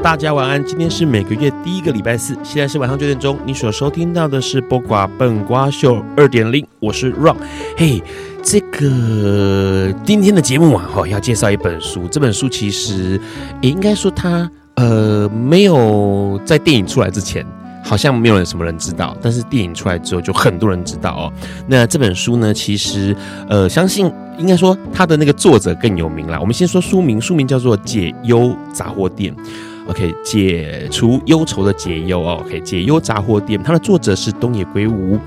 [0.00, 3.36] 大家晚安，今天是每个月第一个礼拜四，现在是晚上九点钟。
[3.44, 7.36] 你所收听到的是播瓜笨瓜秀二点零，我是 Ron。
[7.76, 8.02] 嘿，
[8.42, 12.06] 这个今天的节目啊，哈，要介绍一本书。
[12.08, 13.20] 这本书其实
[13.60, 17.44] 也应该说它呃没有在电影出来之前，
[17.84, 21.32] 好像没有人什么人知道，但是电影出来之后就很多人知道哦。
[21.66, 23.14] 那这本书呢，其实
[23.48, 26.38] 呃相信应该说它的那个作者更有名啦。
[26.40, 29.34] 我们先说书名，书名叫做《解忧杂货店》。
[29.88, 32.42] OK，解除忧愁的解忧哦。
[32.44, 35.18] OK，解忧杂货店，它的作者是东野圭吾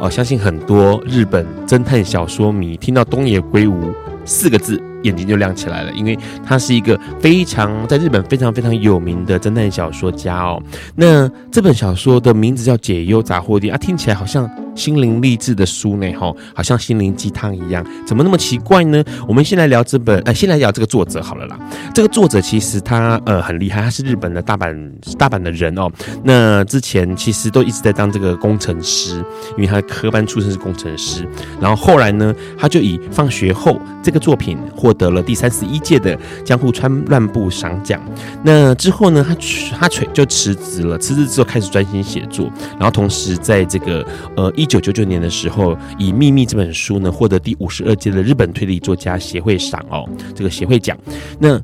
[0.00, 0.10] 哦。
[0.10, 3.94] 相信很多日本侦探小说迷听到东野圭吾
[4.24, 10.62] 四个字，眼睛就亮起来了，因为他是一个非常在日本非常非常有名的侦探小说家哦。
[10.94, 19.02] 那这本小说的名字叫《解忧杂货店》啊，听起来好像心灵励志的书呢，哈，好像心灵鸡汤一样，怎么那么奇怪呢？
[19.26, 21.58] 我们先来聊这本，呃，先来聊这个作者好了啦。
[21.94, 25.90] 这个作者其实他呃很厉害，他是日本的大阪大阪的人哦。
[26.24, 29.16] 那之前其实都一直在当这个工程师，
[29.56, 31.26] 因为他的科班出身是工程师，
[31.60, 38.02] 然后后来呢，他就以放学后这个作品或获得了第三十一届的江户川乱步赏奖。
[38.42, 39.36] 那之后呢，他
[39.78, 40.98] 他垂就辞职了。
[40.98, 44.04] 辞职之后开始专心写作，然后同时在这个
[44.36, 50.98] 呃一九九九年的时候，以《秘密》这本书呢获得第五十二届的日本推理作家协会赏哦，这个协会奖。
[51.38, 51.56] 那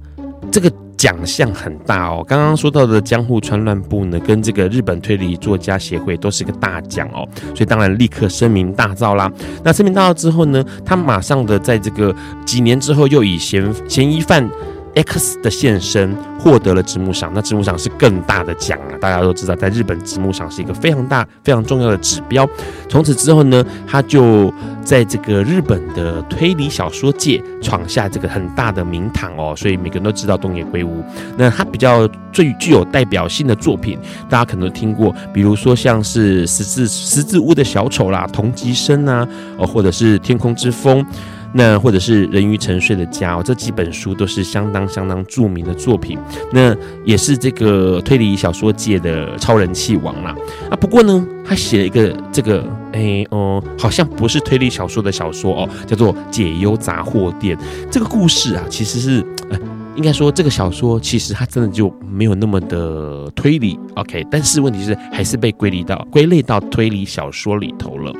[0.50, 0.72] 这个。
[0.96, 9.30] 奖项很大哦，刚刚说到的江户川乱步呢，跟这个日本推理作家协会都是个大奖哦，所以当然立刻声名大噪啦。
[9.62, 14.48] 那声名大噪之后呢，他马上的在这个几年之后，又以嫌嫌疑犯。
[14.96, 18.96] X 的现身获得了直木赏，那直木赏是更大的奖啊！
[18.98, 22.48] 大家都知道，在日本直木赏是一个非常大、非常重要的指标。
[22.88, 24.50] 从此之后呢，他就
[24.82, 29.54] 在这个日本的推理小说界闯下这个很大的名堂哦。
[29.54, 31.04] 所以每个人都知道东野圭吾。
[31.36, 33.98] 那他比较最具有代表性的作品，
[34.30, 39.28] 大家可能都听过，比如说像是十字十字屋的小丑啦、同级生啊，
[39.58, 41.04] 哦，或者是天空之风。
[41.52, 46.18] 那或者是人鱼沉睡的家哦，这几本书都是相当相当著名的作品。
[46.52, 50.34] 那也是这个推理小说界的超人气王啦。
[50.70, 57.56] 啊，不过呢，他写了一个这个，哎、哦、好像不是推理小说的小说哦，叫做《解忧杂货店》。
[57.90, 59.58] 这个故事啊，其实是，呃，
[59.94, 64.26] 应该说这个小说其实它真的就没有那么的推理，OK。
[64.30, 68.12] 但是问题是，还是被归类到归类到推理小说里头了。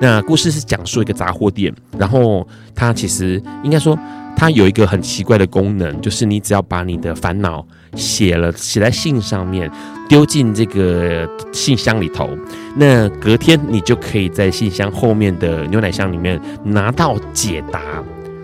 [0.00, 3.98] 那故事是讲述一个杂货店，然后它其实应该说，
[4.36, 9.68] 它有一个很奇怪的功能，就是你只要把你的烦恼写了写在信上面，
[10.08, 12.30] 丢进这个信箱里头，
[12.76, 17.80] 那隔天你就可以在信箱后面的牛奶箱里面拿到解答，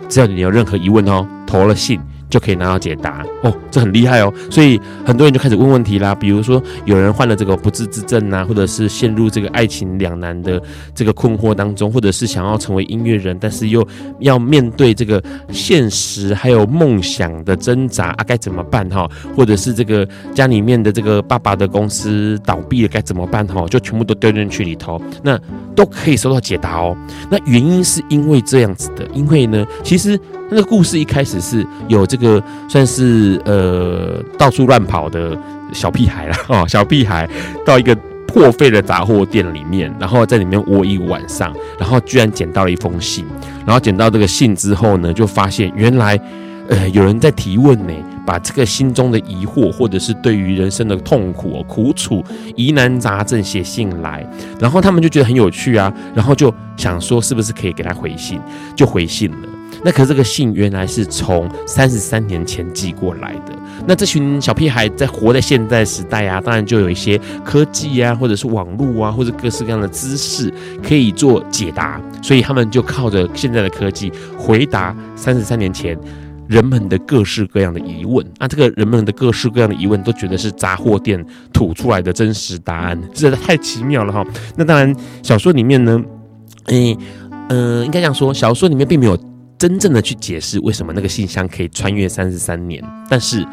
[0.08, 2.00] 只要你有任何疑问哦，投了信。
[2.28, 6.14] 就可以拿到解答哦，这很厉害哦，所以很多人就开始问问题啦。
[6.14, 10.60] 比如说，有人患了这个不治之症啊，或者是陷入这个爱情两难的
[10.94, 13.86] 这个困惑当中，或者是想要成为音乐人，但是又
[14.18, 19.08] 要面对这个现实还有梦想的挣扎啊，该怎么办哈？
[19.36, 23.66] 或者是这个家里面的这个爸爸的公司倒闭了，该怎么办哈？
[23.68, 25.38] 就全部都丢进去里头，那
[25.74, 26.96] 都可以收到解答哦。
[27.30, 30.18] 那原因是因为这样子的，因为呢，其实。
[30.50, 35.36] 那个故事一开始是有这个算是呃到处乱跑的
[35.72, 37.28] 小屁孩啦， 哦，小屁孩
[37.66, 37.92] 到一个
[38.28, 43.24] 破废的杂货店里面，然后在里面窝一晚上，然后居然捡到了一封信，
[43.66, 46.16] 然后捡到这个信之后呢，就发现原来
[46.68, 47.92] 呃有人在提问呢，
[48.24, 52.22] 把这个心中的疑惑或者是对于人生的痛苦、苦楚、
[52.54, 54.24] 疑难杂症写信来，
[54.60, 58.40] 然后他们就觉得很有趣啊，然后就想说是不是可以给他回信，
[58.76, 59.48] 就回信了。
[59.84, 63.52] 那可是这个信原来是从三十三年前寄过来的。
[63.86, 70.52] 那这群小屁孩在活在现在时代啊，当然就有一些科技啊，或者是网络啊，或者各式各样的知识
[70.82, 75.98] 可以做解答，所以他们就靠着现在的科技回答三十三年前
[76.48, 78.24] 人们的各式各样的疑问。
[78.38, 81.22] 那这个人们的各式各样的疑问，都觉得是杂货店
[81.52, 84.24] 吐出来的真实答案，真的太奇妙了哈。
[84.56, 86.00] 那当然，小说里面呢，
[86.66, 86.96] 诶，
[87.50, 89.18] 呃，应该这样说，小说里面并没有
[89.58, 93.46] 真正的去解释为什么那个信箱可以穿越三十三年，但是。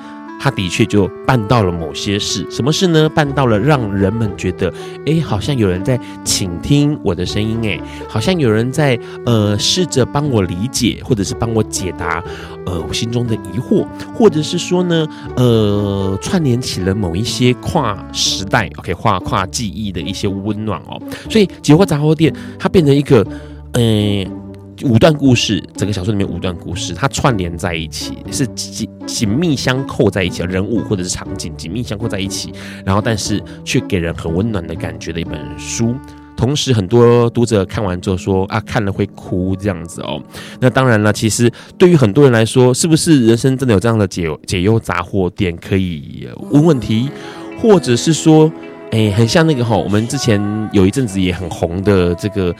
[0.44, 3.08] 他的确就办到了某些事，什么事呢？
[3.08, 4.74] 办到了让人们觉得，
[5.06, 12.24] 哎，好像有人在倾听我的声音，哎，好像有人在呃试着帮我理解，或者是帮我解答，
[12.66, 21.00] 呃，我心中的疑惑，或者是说呢，呃，串联起了某一些跨时代，OK，跨跨记忆的一些温暖哦。
[21.30, 23.24] 所以，解惑杂货店它变成一个，
[23.74, 24.26] 呃。
[24.84, 32.54] 五段故事，整个小说里面五段故事，它串联在一起，是紧紧密相扣在一起，人物或者是场景紧密相扣在一起，
[32.86, 35.96] 然后但是却给人很温暖的感觉的一本书。
[36.36, 40.20] 同时，很多读者看完之后说啊，看了会哭这样子哦。
[40.60, 47.10] 那当然了，其实对于很多人来说，是不是人生真的有这样的解解忧杂货店可以问问题，
[47.62, 48.52] 或者是说，
[48.90, 50.42] 哎，很像那个哈，我们之前
[50.72, 52.56] 有一阵子也很红的这个。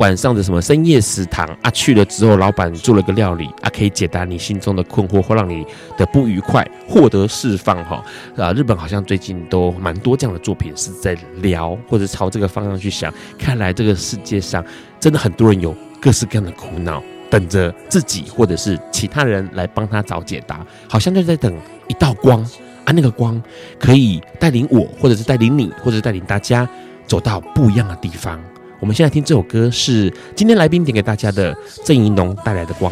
[0.00, 5.64] 晚上的什么深夜食堂啊，去了之后，老板做了个料理啊，可以解答你心中的困惑，或让你
[5.98, 8.02] 的不愉快获得释放哈
[8.34, 8.50] 啊！
[8.54, 13.12] 日本好像最近都蛮多这样的作品是在聊，或者朝这个方向去想。
[13.38, 14.64] 看来这个世界上
[14.98, 21.54] 真的很多人有各式各样的苦恼，等着自己或者是其他人来帮他找解答，好像就在等
[21.88, 22.42] 一道光
[22.86, 23.40] 啊，那个光
[23.78, 26.66] 可以带领我，或者是带领你，或者是带领大家
[27.06, 28.40] 走到不一样的地方。
[28.80, 31.54] 我们现在听这首歌是今天来宾点给大家的
[31.84, 32.90] 郑宜农带来的光。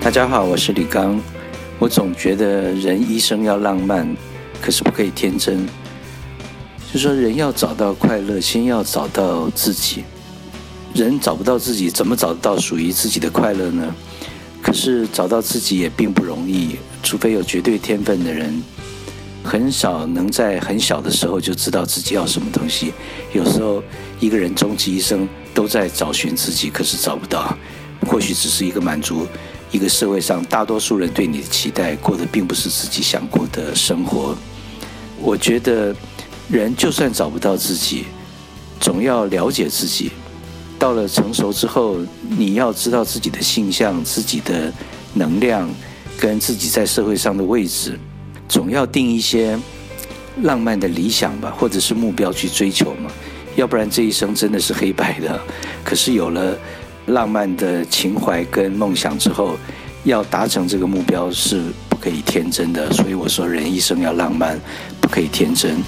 [0.00, 1.20] 大家好，我是李刚。
[1.78, 4.04] 我总觉得人一生要浪漫，
[4.60, 5.64] 可是不可以天真。
[6.92, 10.02] 就说人要找到快乐，先要找到自己。
[10.92, 13.94] 人找不到自己，怎么找得到属于自己的快乐呢？
[14.60, 18.60] 可是找到自己也并不容易，除非有绝对天分的人。
[19.42, 22.92] 很少能在很小的时候就知道自己要什么东西。
[23.32, 23.82] 有时候
[24.18, 27.56] 一个人终其一生都在找寻自己，可是找不到。
[28.06, 29.26] 或许只是一个满足
[29.70, 34.34] 一个社会上大多数人对你的期待，过的并不是自己想过的生活。
[35.20, 35.94] 我觉得
[36.48, 38.06] 人就算找不到自己，
[38.80, 40.12] 总要了解自己。
[40.78, 41.98] 到了成熟之后，
[42.38, 44.72] 你要知道自己的性向、自己的
[45.12, 45.68] 能量
[46.18, 47.98] 跟自己在社会上的位置。
[48.50, 49.56] 总要定一些
[50.42, 53.08] 浪漫的理想吧，或者是目标去追求嘛，
[53.54, 55.40] 要不然这一生真的是黑白的。
[55.84, 56.58] 可是有了
[57.06, 59.56] 浪漫的情怀跟梦想之后，
[60.02, 62.92] 要达成这个目标是不可以天真的。
[62.92, 64.60] 所以我说，人一生要浪漫，
[65.00, 65.80] 不可以天真。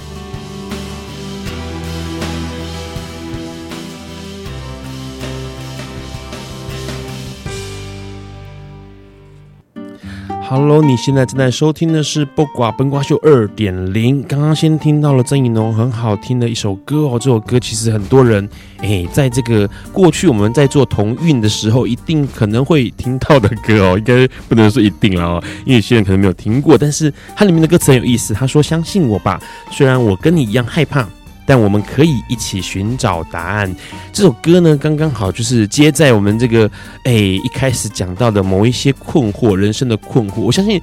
[10.54, 14.22] Hello，你现在正在收听的是《不瓜崩瓜秀》二点零。
[14.24, 18.46] 刚刚先听到了郑宜农很好听的一首歌哦，这首歌其实很多人
[18.82, 28.34] 诶，在这个过去我们在做同运的时候，一定可能会听到的歌哦，应该不能说一定了哦，因为有些人可能没有听过，但是它里面的歌词很有意思。
[28.34, 29.40] 他说：“相信我吧，
[29.70, 31.08] 虽然我跟你一样害怕。”
[31.52, 33.76] 但我们可以一起寻找答案。
[34.10, 36.70] 这首歌呢，刚刚好就是接在我们这个
[37.04, 40.40] 哎一开始讲到的某一些困惑，人生的困惑。
[40.40, 40.80] 我相信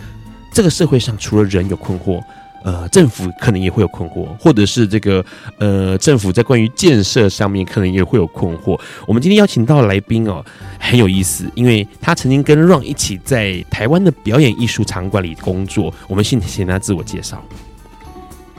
[0.53, 2.21] 这个社会上除了人有困惑，
[2.63, 5.25] 呃，政府可能也会有困惑，或者是这个
[5.57, 8.79] 呃政府在关于建设上面可能也会有困惑。
[9.07, 10.45] 我们今天邀请到来宾哦，
[10.79, 15.91] 很有意思，因为他曾经跟 Ron 一起在台湾的表演艺术场馆里工作。
[16.07, 17.43] 我们先请他自我介绍。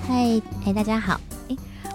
[0.08, 1.20] 嗨，哎，大家好。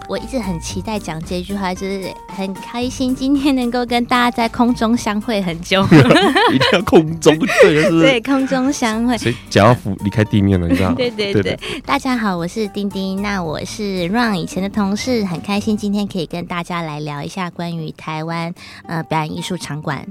[0.08, 5.82] 我一直很期待讲这句话，就是很开心今天能够跟大家在空中相会很久，
[6.52, 10.90] 一定要空中对，是对空中相会，所以脚要扶离开地面了，你知道？
[10.90, 10.94] 吗？
[10.96, 11.32] 对对。
[11.32, 18.54] 对，对，大家好，我是丁丁，那我是 Ron 以前的同事，很开心今天可以跟大家来聊一下关于台湾
[18.86, 20.06] 呃表演艺术场馆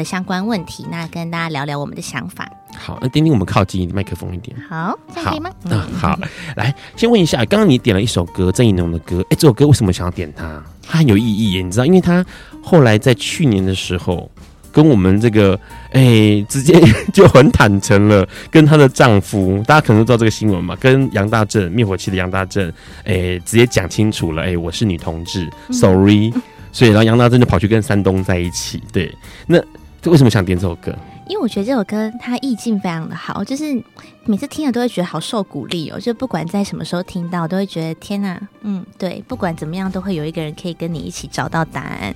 [0.00, 2.48] 的相关问题，那跟大家聊聊我们的想法。
[2.74, 4.56] 好，那丁丁，我们靠近麦克风一点。
[4.66, 5.50] 好，这样可以吗？
[5.64, 6.18] 嗯，好。
[6.56, 9.22] 来，先问一下，刚刚你点了一首歌，郑宜农的歌。
[9.28, 10.62] 哎，这首歌为什么想要点它？
[10.82, 12.24] 它很有意义耶，你知道，因为他
[12.62, 14.30] 后来在去年的时候，
[14.72, 15.58] 跟我们这个
[15.92, 16.80] 哎、欸，直接
[17.12, 22.68] 就很坦诚了，跟她的丈夫，大家可能都知道这个新闻嘛，跟杨大正灭火器的杨大正，
[23.04, 26.32] 哎、欸，直接讲清楚了，哎、欸，我是女同志，sorry，
[26.72, 29.12] 所以然后杨大正就跑去跟山东在一起，对，
[29.46, 29.58] 那
[30.04, 30.94] 为什么想点这首歌？
[31.28, 33.82] 因为我觉得这首歌它意境非常的好，就是
[34.24, 42.14] 每次听了都会觉得好受鼓励哦，就不管在什么时候听到，都会觉得天哪，嗯，对，不管怎么样，都会有一个人可以跟你一起找到答案。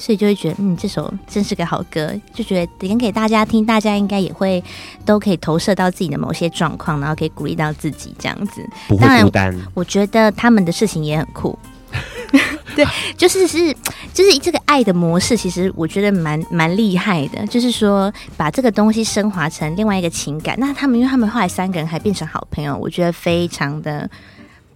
[0.00, 4.62] 所以就会觉得，嗯，这首真是个好歌，就觉得点给大家听，大家应该也会
[5.04, 8.64] 都可以投射到自己的某些状况，然后可以鼓励到自己这样子。
[8.86, 9.52] 不会孤单。
[9.74, 11.58] 我觉得他们的事情也很酷。
[12.76, 12.84] 对，
[13.16, 13.74] 就是是
[14.12, 17.46] 就是这个爱的模式，其实我觉得蛮蛮厉害的。
[17.46, 20.54] 就是说，把这个东西升华成另外一个情感。
[20.58, 24.08] 那他们，因为他们后来三个人还变成好朋友，我觉得非常的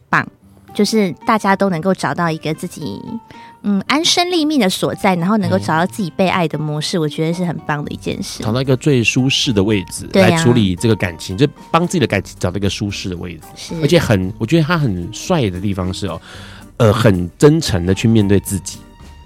[0.08, 0.26] 棒。
[0.74, 3.00] 就是大家都能够找到一个自己。
[3.64, 8.42] 嗯，安身立命的所在，然后能够找到自己被爱的模式，嗯、我觉得是很棒的一件事。
[8.42, 13.42] 找到一个最舒适的位置来处理这个感情，啊、就帮自己的感情找到一个舒适的位置。
[13.54, 16.20] 是，而且很，我觉得他很帅的地方是哦，
[16.82, 18.78] 呃，很真诚的去面对自己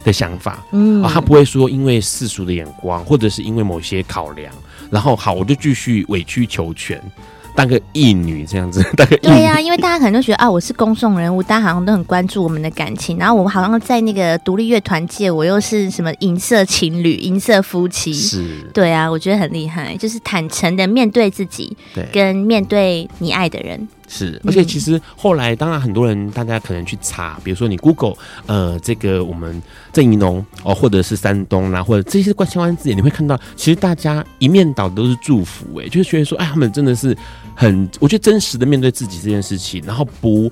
[0.04, 0.62] 的想法。
[0.72, 4.52] 嗯、哦，他不会说因为世俗的眼光，或者是因为某些考量，
[4.90, 7.00] 然后好，我就继续委曲求全。
[7.54, 23.88] 当个义女这样子，当个对呀、啊，因为大家可能都觉得啊，我是公众人物，大家好像都很关注我们的感情，然后我们好像在那个独立乐团界，我又是什么银色情侣、银色夫妻，是，对啊，我觉得很厉害，就是坦诚的面对自己，对，跟面对你爱的人。
[24.08, 28.14] 是，而且其实后来，当然很多人，大家可能去查，比如说你 Google，
[28.46, 29.60] 呃，这个我们
[29.92, 37.16] 郑怡农哦，或者是山东啦、或者这些关相关字眼，你会看到，其实大家一面倒的都是祝福、欸，哎，就是觉得说，哎，他们真的是
[37.54, 40.50] 很，我觉得真实的面对自己这件事情，然后不，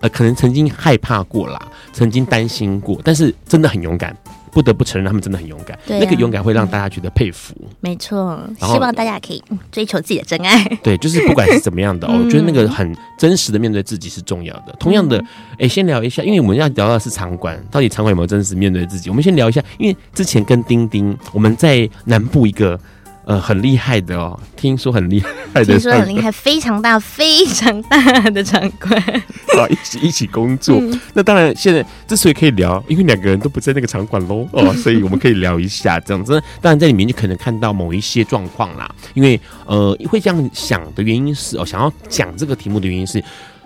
[0.00, 1.60] 呃，可能曾经害怕过啦，
[1.92, 4.16] 曾经担心过，但是真的很勇敢。
[4.52, 5.78] 不得不承认，他们真的很勇敢。
[5.86, 7.54] 对、啊，那个勇敢会让大家觉得佩服。
[7.62, 10.62] 嗯、没错，希望大家可以追求自己的真爱。
[10.84, 14.64] 对，就是不管是怎么样的、哦，我觉得那个很真实的面对自己是重要的。
[14.68, 15.18] 嗯、同样的，
[15.52, 19.08] 哎、欸，先聊一下，因为我们要聊的是场馆，到底场馆有没有真实面对自己？
[19.08, 22.78] 我们先聊一下，因为之前跟丁丁，我们在南部一个。
[23.24, 29.00] 呃，很厉害的哦，听说很厉害的，听说很厉害，非常大、非常大的场馆，
[29.56, 30.76] 啊，一起一起工作。
[30.80, 36.32] 嗯、那当然，现在之所以可以聊，因为两个人都不在那个场馆喽，哦， 所以我们可以聊一下这样子。
[36.60, 38.92] 当然，在里面就可能看到某一些状况啦。
[39.14, 43.22] 因为呃，会这样想的原因是哦，想要讲这个题目的原因是，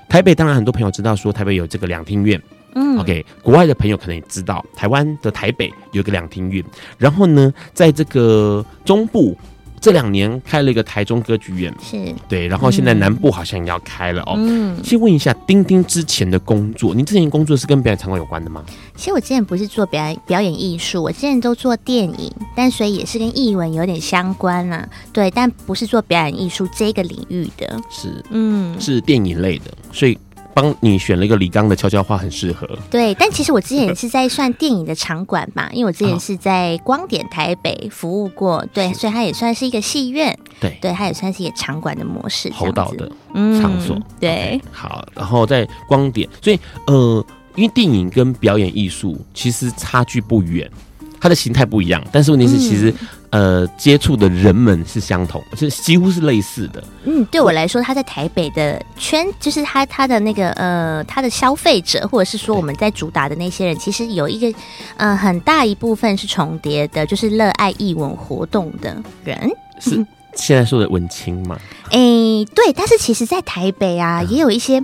[0.08, 2.40] 台北当然很多朋友知道说台北有这个两厅院，
[2.74, 6.64] 嗯，OK，国外的朋友可能也知道，台湾的台北有个两厅院，
[6.98, 9.36] 然后呢，在这个中部。
[9.78, 14.32] 这两年开了一个台中歌剧院，是对，然后现在南部好像也要开了哦。
[14.36, 18.64] 嗯，先问一下丁丁之前的工作，您之前工作是跟表演场馆有关的吗？
[18.96, 24.88] 其实我之前不是做表演表演艺术，我之前都做电影，但所以也是跟艺文有点相关啦。
[25.12, 30.18] 对，但不是做表演艺术这个领域的，是嗯，是电影类的，所以。
[30.56, 32.66] 帮你选了一个李刚的悄悄话，很适合。
[32.90, 40.34] 对，但其实我之前也是在算电影的场馆吧，因为我之前是在光点台北服务过，对，所以它也算是一个戏院。
[40.58, 43.94] 对，对，它也算是一个场馆的模式，侯导的场所。
[43.96, 47.22] 嗯、对，okay, 好，然后在光点，所以呃，
[47.54, 50.70] 因为电影跟表演艺术其实差距不远。
[51.18, 56.82] 它的形态不一样，但是问题是，其实、嗯、呃，接触的人们是相同，是几乎是类似的。
[57.04, 64.58] 嗯，对我来说，他在台北的圈，就是他他的那个呃，他的消费者，或者是说我们在主打的那些人，其实有一个
[64.96, 69.50] 呃很大一部分是重叠的，就是热爱艺文活动的人。
[69.80, 71.58] 是现在说的文青嘛？
[71.90, 74.82] 哎、欸，对，但是其实，在台北啊，也有一些。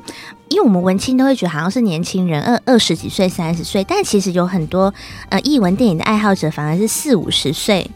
[0.48, 4.92] 因为我们文青都会觉得好像是年轻人，二二十几岁、三十岁，但其实有很多
[5.30, 7.90] 呃艺文电影的爱好者，反而是四五十岁。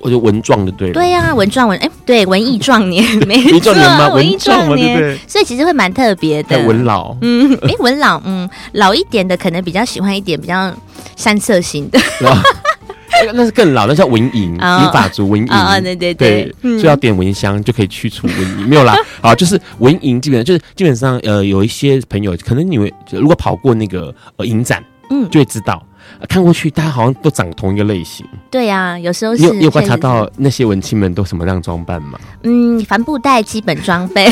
[0.00, 0.92] 我就文壮的对。
[0.92, 3.72] 对呀、啊，文壮文哎，对，文艺壮年， 没错，
[4.14, 6.58] 文艺壮年，所以其实会蛮特别的。
[6.60, 10.72] 文老，嗯，哎，文老，嗯，老一点的可能比较喜欢一点比较
[11.16, 11.98] 山色型的。
[13.34, 18.68] 那是更老，那叫蚊蝇，银发族蚊蝇，对对对，所以要点蚊香就可以驱除蚊蝇。
[18.68, 25.82] 没有啦， 啊，就是蚊蝇，基本上就是基本上，呃，有一些朋友可能你们如果跑过那个呃影展，嗯，就会知道。
[26.28, 28.26] 看过去，大家好像都长同一个类型。
[28.50, 29.42] 对呀、啊，有时候是。
[29.42, 32.18] 你有有观察到那些文青们都什么样装扮吗？
[32.42, 34.28] 嗯，帆布袋基本装备，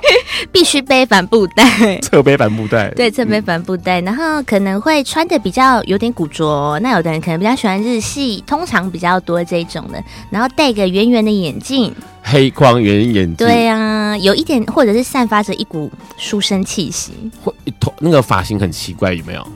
[0.52, 2.90] 必须背帆布袋， 侧背帆布袋。
[2.90, 6.78] 对，侧背帆布袋，然后可能会穿的比较有点古着。
[6.80, 10.02] 那有的人可能比较喜欢日系，通常比较多这种的。
[10.30, 13.34] 然后戴个圆圆的眼镜，黑框圆眼镜。
[13.34, 17.12] 对呀、啊，有一点，或者是散发着一股书生气息。
[17.42, 19.46] 会头那个发型很奇怪，有没有？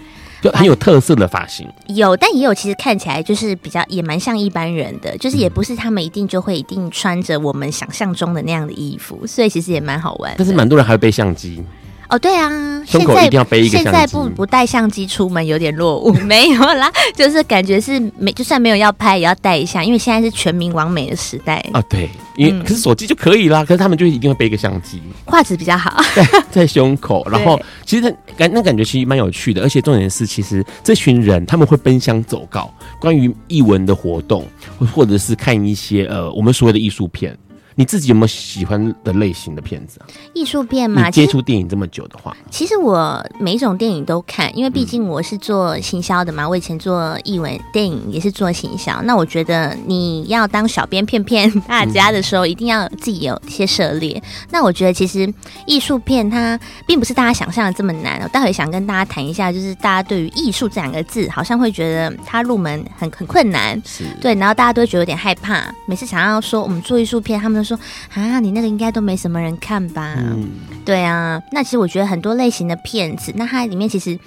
[0.44, 1.66] 就很有特色的发型。
[1.86, 10.34] 有，但也有其实看起来就是比较也蛮像一般人的，就是也不是他们一定就会一定穿着我们想象中的那样的衣服，所以其实也蛮好玩。
[10.36, 11.64] 但是蛮多人还会背相机。
[12.08, 12.50] 哦，对啊，
[12.86, 13.84] 胸口一定要背一个相机。
[13.84, 21.82] 现在不不带相机出门有点落伍，没有啦，就是感觉是没，就算没有要拍，也要带一下，因为现在是全民网美的时代啊。
[21.88, 27.26] 对，因为、嗯、可是手机就可以啦，可是他们就一定会背一个相机，画质比较好， 在在胸口。
[27.32, 34.46] 然后其实感那感觉其实蛮有趣的，而且重点是，其实这群人他们会奔相走告，关于艺文的活动，
[34.94, 37.36] 或者是看一些呃我们所谓的艺术片。
[37.74, 40.06] 你自己有没有喜欢的类型的片子啊？
[40.32, 46.48] 艺术片嘛，你接触电影这么久的话，其实我每一种电影都看，因为毕竟我是做行销的嘛。
[46.48, 54.22] 我以前做译文电影也是做行销，那我觉得你要当小编骗骗大家的时候，一定要自己有一些涉猎。
[54.50, 55.32] 那我觉得其实
[55.66, 58.20] 艺术片它并不是大家想象的这么难。
[58.22, 65.64] 我待会想跟大家谈一下，就是大家对于艺术这两个字，好像会觉得它入门很很困难，是对，然后大家都会觉得有点害怕。
[65.86, 67.78] 每次想要说我们做艺术片，他们说
[68.12, 70.14] 啊，你那个应该都没什么人看吧？
[70.18, 70.48] 嗯，
[70.84, 71.42] 对啊。
[71.52, 74.18] 那其实我觉得很多类型的片子，那它里面其实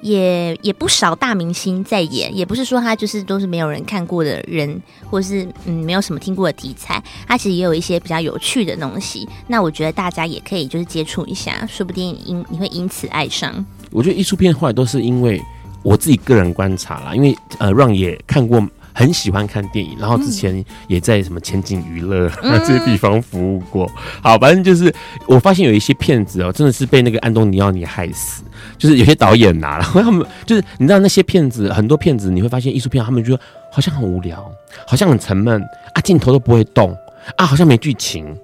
[0.00, 7.02] 也也不少大明星在演，也不是说它就是都是没有人看过的人，或是嗯没有什么听过的题材。
[7.26, 9.28] 它其实也有一些比较有趣的东西。
[9.46, 13.64] 那我觉得大家也可以就是接触一下，说不定因你会因此爱上。
[13.90, 15.42] 我觉得艺术片后来都是因为
[15.82, 18.66] 我自己个人观察啦，因为呃让也看过。
[18.98, 23.86] 很喜欢看电影，然后之前也在什么前景娱乐、嗯、 这些地方服务过。
[24.22, 24.90] 好，反正就是
[25.26, 28.42] 我发现有一些骗子哦，真的是被那个安东尼奥尼害死。
[28.78, 33.38] 就是有些导演呐、啊，然后他们就是你知道那些骗子，很多骗子你会发现艺术片，他们就
[33.70, 34.50] 好像很无聊，
[34.86, 35.62] 好像很沉闷
[35.92, 36.96] 啊，镜头都不会动
[37.36, 38.34] 啊，好像没剧情。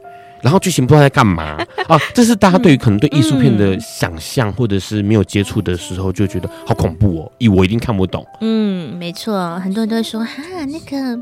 [0.43, 1.57] 然后剧情不知道在干嘛
[1.89, 1.99] 啊！
[2.13, 8.27] 这是大家对于可能对艺术片的想象，或者是没有接触的时候，就觉得好恐怖哦，以我一定看不懂。
[8.41, 11.19] 嗯，没错，很多人都会说哈，那个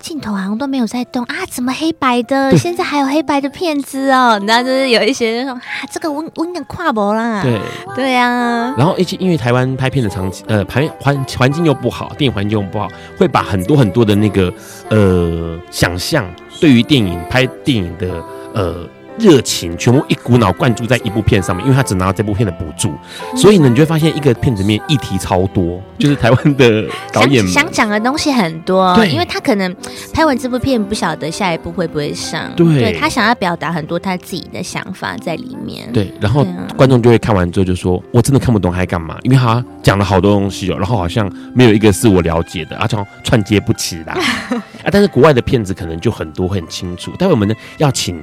[0.00, 2.56] 镜头好像都没有在动啊，怎么黑白的？
[2.56, 4.40] 现在还有黑白的片子哦。
[4.46, 7.42] 然后就是有一些人说啊，这个我我有点跨博啦。
[7.42, 7.60] 对
[7.94, 8.74] 对呀、啊。
[8.78, 14.52] 然后而且因为台湾拍片的场景呃环环环境又不好，电影环境又不好，会把很多很多的那个
[14.90, 16.24] 呃想象
[16.64, 18.24] 对于电影拍电影的。
[18.54, 22.92] 呃，热情全部一股脑灌注在一部片上面，因为他只拿到这部片的补助，
[23.36, 29.74] 所以呢，你就会发现一个片子里面议题超多，就是台湾的导演想讲的东西很多，对，因为他可能
[30.12, 36.46] 拍完这部片不晓得下一部会不会上，对，对他想要表达很多他自己的想法在里面，对，然后
[36.76, 44.14] 观众就会看完之后就说，我真的看不懂他在干嘛，因为他讲了好多东西哦，然后好像没有一个是我了解的，而且串接不起来。
[44.84, 48.22] 啊，但是国外的片子可能就很多很清楚，待会我们呢要请。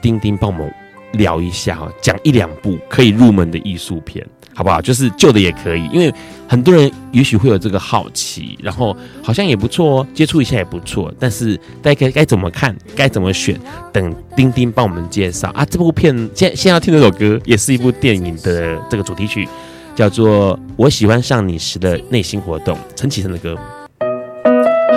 [0.00, 0.72] 丁丁帮我们
[1.12, 4.80] 聊一下哈，讲一两部可以入门的艺术片，好不好？
[4.80, 6.12] 就是旧的也可以，因为
[6.48, 11.12] 很多人也许会有这个好奇，然后好像也不错哦，接触一下也不错。
[11.18, 13.58] 但是大家该该怎么看，该怎么选？
[13.92, 15.64] 等丁丁帮我们介绍啊！
[15.64, 19.48] 这部片现现在要听这首歌，也是一部电影的这个主题曲，
[19.96, 23.58] 叫做《我喜欢上你时的内心活动》，陈綺贞的歌。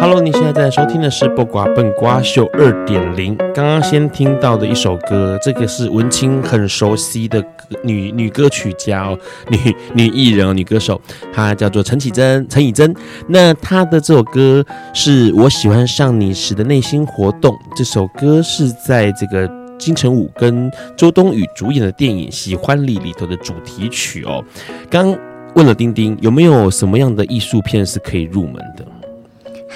[0.06, 3.38] Hello，你现在在收听的是《不瓜笨瓜秀》二点零。
[3.56, 7.42] 刚刚先听到的一首歌，这个是文青很熟悉的
[7.86, 9.18] 女女歌曲家，
[9.50, 9.58] 女
[9.94, 11.00] 女艺人哦，女歌手，
[11.32, 12.94] 她叫做陈绮贞，陈绮贞。
[13.30, 14.62] 那她的这首歌
[14.94, 17.58] 是我喜欢上你时的内心活动。
[17.74, 24.44] 这首歌是在这个金城武跟周冬雨主演的电影《喜欢你》里头的主题曲哦。
[24.90, 25.18] 刚
[25.56, 28.86] 问了丁丁有没有什么样的艺术片是可以入门的？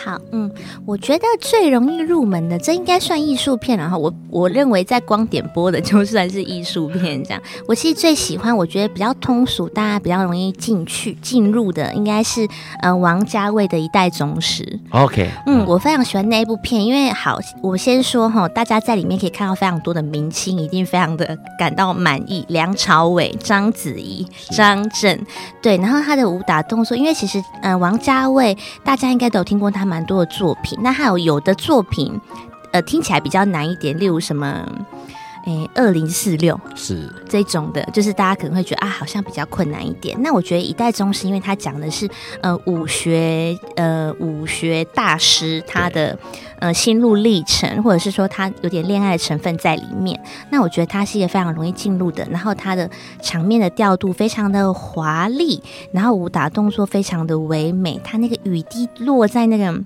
[0.04, 0.50] 好，嗯，
[0.86, 3.76] 我觉得最容易入门的，这应该算艺术片。
[3.78, 7.24] 然后我我认为在光点播的就算是艺术片。
[7.24, 12.48] 这样， 我其实最喜欢，我觉得比较通俗，大家比较容易进去进入的，应该是
[12.82, 14.80] 呃王家卫的一代宗师。
[14.92, 22.46] OK，嗯，我非常喜欢那一部片，因为好，我先说哈，大家在里面可以看到非常多的明星，一定非常的感到满意。
[22.50, 25.20] 梁朝伟、章子怡、张震，
[25.60, 29.87] 对，然后他的武打动作，因为其实呃王家卫大家应该都有听过他。
[29.88, 32.20] 蛮多的作品，那还有有的作品，
[32.72, 34.68] 呃，听起来比较难一点，例如什么，
[35.48, 40.22] 诶，二零四六是这种的，就是大家可能会觉得啊，好像比较困难一点。
[40.22, 42.06] 那我觉得一代宗师，因为他讲的是
[42.42, 46.20] 呃武学，呃武学大师他的
[46.60, 50.22] 呃心路历程，或者是说他有点恋爱的成分在里面。
[50.52, 52.90] 那我觉得他是一个非常容易进入的，然后他的
[53.22, 59.82] 场面的调度非常的华丽，然后武打动作非常的唯美，他那个雨滴落在那个。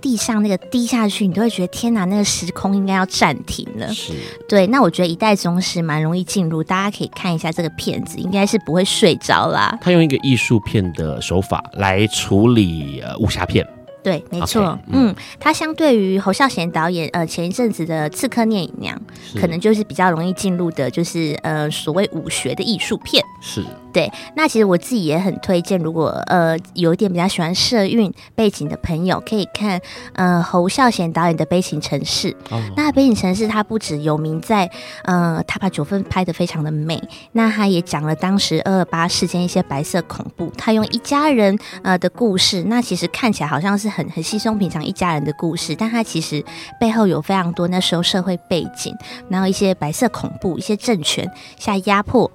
[0.00, 3.92] 地上那个滴下去，你都会觉得天哪，那个时空应该要暂停了。
[3.92, 4.12] 是，
[4.48, 4.66] 对。
[4.68, 9.78] 那我觉得一代宗师蛮容易进入，大家可以看一下这个片子，应该是不会睡着啦。
[9.80, 13.66] 他用一个艺术片的手法来处理呃武侠片。
[14.02, 18.96] 对，没错，okay, 嗯，它相对于侯孝贤导演，呃，前一阵子的《刺客聂隐娘》，
[19.40, 23.24] 可能就是比较容易进入的，就是呃，所谓武学的艺术片。
[23.40, 23.64] 是。
[23.96, 29.80] 对，那其实我自己也很推荐，如果呃有一点比较喜欢社运背景的朋友，可以看
[30.12, 32.30] 呃侯孝贤导演的《悲情城市》。
[32.50, 32.62] 哦。
[32.76, 34.70] 那《悲情城市》它不止有名在
[35.04, 46.44] 呃，他把九份拍得非常的美，那他也讲了当时二二八事件一些白色恐怖，他用一家人呃的故事，那其实看起来好像是很很稀松平常一家人的故事，但他其实
[46.78, 48.94] 背后有非常多那时候社会背景，
[49.30, 52.30] 然后一些白色恐怖，一些政权下压迫。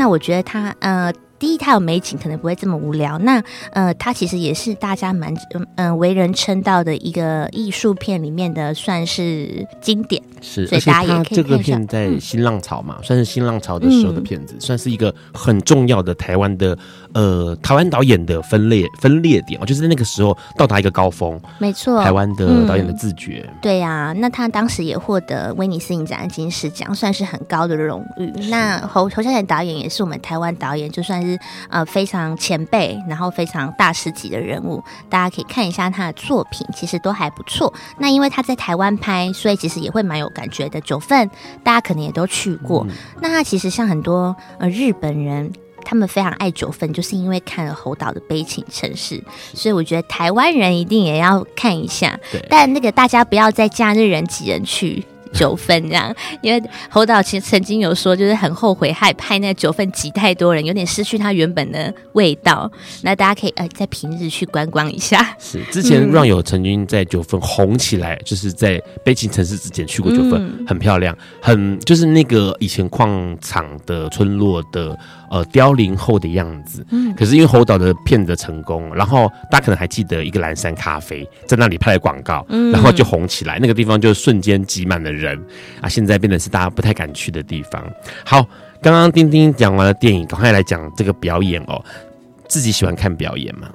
[0.00, 3.18] 那我觉得他呃，第一他有美景，可能不会这么无聊。
[3.18, 10.22] 那呃，他其实也是大家蛮嗯、呃、为人称道的一个艺术片里面的算是经典。
[10.40, 16.78] 是，所以大家也这个片在新浪潮嘛，嗯、算是新浪潮的时候的片子，嗯、算是一个很重要的台湾的。
[17.12, 21.40] 呃，台湾导演的分裂分裂点哦，就是在那个时候到达一个高峰。
[21.58, 23.44] 没错，台湾的导演的自觉。
[23.48, 28.30] 嗯、对呀、啊，那他当时也获得威尼斯影展金狮奖，算是很高的荣誉。
[28.48, 34.82] 那侯侯孝贤导演也是我们台湾导演，就算是呃非常前辈，然后非常大师级的人物。
[35.08, 37.72] 大家可以看一下他的作品，其实都还不错。
[37.98, 40.80] 那因为他在台湾拍，所以其实也会蛮有感觉的。
[40.82, 41.28] 九份
[41.64, 42.86] 大家可能也都去过。
[42.88, 45.50] 嗯、那他其实像很多呃日本人。
[45.84, 49.16] 他们非常爱九份，就是因为看了侯导的《悲情城市》，
[49.54, 52.18] 所以我觉得台湾人一定也要看一下。
[52.32, 55.04] 对但那个大家不要在假日人挤人去。
[55.32, 56.12] 九份这样，
[56.42, 62.68] 因为侯导其实曾经有说，就是很后悔害拍那九份挤太多人，有点失去它原本的味道。
[63.02, 65.36] 那大家可以呃在平日去观光一下。
[65.38, 74.98] 是之前让有曾经在九份红起来，嗯、就是在悲情城市之前去过九份，嗯、很漂亮，很就是那个以前矿场的村落的
[75.30, 76.84] 呃凋零后的样子。
[76.90, 85.20] 嗯，可是因为侯导的片子成功，然后大家可能还记得一个蓝山咖啡在那里拍的广告，嗯、然后就红起来，那个地方就瞬间挤满了人。
[85.20, 85.38] 人
[85.82, 87.84] 啊，现在变得是大家不太敢去的地方。
[88.24, 88.42] 好，
[88.80, 91.84] 刚刚丁丁讲完了电影，赶快来讲这个表演哦。
[92.48, 93.68] 自己喜欢看表演吗？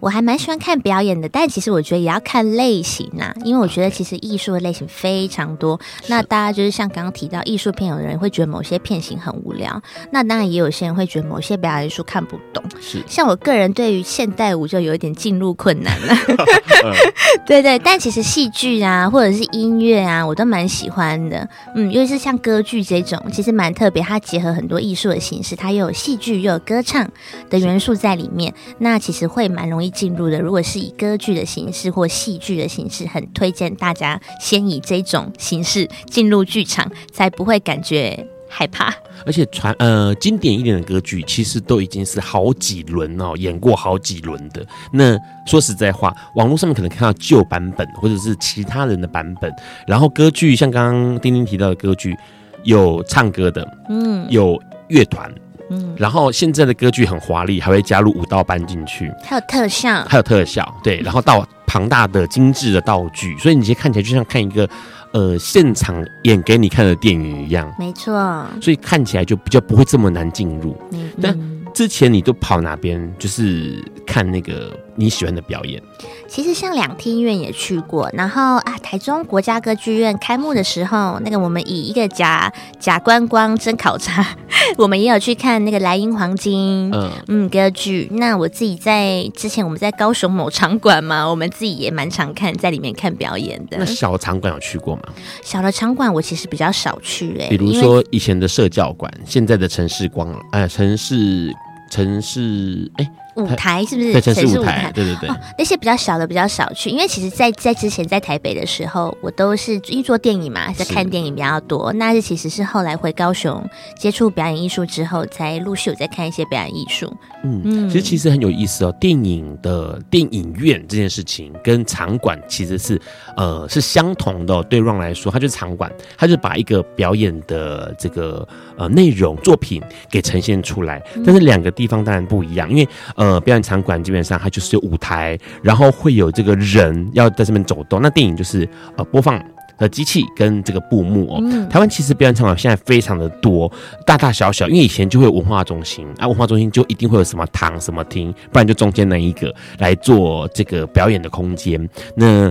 [0.00, 5.78] 我还蛮喜欢看表演的，但其实我觉得也要看类型呐、啊，因为我觉得其实艺术的类型非常多。
[6.06, 9.82] 那大家就是像刚刚提到艺术片，有的人会觉得某些片型很无聊，
[10.12, 12.62] 那当然也有些人会觉得某些表演艺术看不懂。
[12.80, 16.14] 是，像我个人对于现代舞就有一点进入困难了。
[17.44, 21.48] 对对，但其实戏剧啊，或者是音乐啊，我都蛮喜欢的。
[21.74, 27.10] 嗯，尤其是像歌剧这种，其实蛮特别，它结合很多艺术的形式，它又有戏剧又有歌唱
[27.50, 29.87] 的元素在里面，那其实会蛮容易。
[29.90, 38.94] 进入的，如果是以歌剧的形式或戏剧的形式，很推荐大家先以这种形式进入剧场，才不会感觉害怕。
[39.26, 44.64] 而且传呃经典一点的歌剧，其实都已经是好几轮哦，演过好几轮的。
[44.92, 49.52] 那说实在话，网络上面可能看到旧版本或者是其他人的版本，
[49.86, 52.16] 然后歌剧像刚刚丁丁提到的歌剧，
[52.62, 55.30] 有唱歌的，嗯，有乐团。
[55.70, 64.68] 嗯，然后现在的歌剧很华丽，还会加入舞蹈班进去，还有特效，还有特效，对， 然后到庞大的精致的道具，所以你其实看起来就像看一个
[65.12, 70.76] 呃现场演给你看的电影一样，没错，所以看起来就比较不会这么难进入。
[70.92, 71.38] 嗯，但
[71.74, 73.12] 之前你都跑哪边？
[73.18, 74.72] 就是看那个。
[74.98, 75.80] 你喜欢的表演，
[76.26, 84.36] 其实像两厅院也去过，然后啊，台中国家歌剧院开幕的时候，那个我们以一个假假观光真考察，
[84.76, 88.08] 我们也有去看那个莱茵黄金嗯嗯歌剧。
[88.10, 93.76] 那我自己在之前我们在高雄某场馆嘛，我们自己也蛮常看在里面看表演的。
[93.78, 95.02] 那小场馆有去过吗？
[95.44, 101.54] 小的场馆我其实比较少去哎、欸，比如说以前的社教馆，现在的城市光哎、呃、城市
[101.88, 103.04] 城市哎。
[103.04, 104.12] 欸舞台是不是？
[104.12, 105.28] 对，城市舞台，对对对。
[105.28, 111.92] 哦，那些比较小的比较少去，因为其实在，在在之前在台北的时候，我都是因为做电影嘛，在看电影比较多。
[111.92, 113.64] 是那是其实是后来回高雄
[113.96, 117.10] 接触表演艺术之后，才陆续有在看一些表演艺术。
[117.44, 118.94] 嗯嗯，其实其实很有意思哦。
[119.00, 123.00] 电影的电影院这件事情跟场馆其实是
[123.36, 124.66] 呃是相同的哦。
[124.68, 128.46] 对 Ron 来说，它就是场馆，它就是把一个表演的这个
[128.76, 131.02] 呃内容作品给呈现出来。
[131.24, 133.27] 但是两个地方当然不一样，因为呃。
[133.28, 138.00] 呃，表演场馆基本上它就是有舞台，然后会有这个人要在这边走动。
[138.00, 139.38] 那电影就是呃播放
[139.76, 141.38] 的机器跟这个布幕哦。
[141.42, 143.70] 嗯、台湾其实表演场馆现在非常的多，
[144.06, 151.86] 大大小小，因为以前就会有文化中心啊，文化中心就一定会有什么堂什么厅，不然就中间那一个来做这个表演的空间。
[152.16, 152.50] 那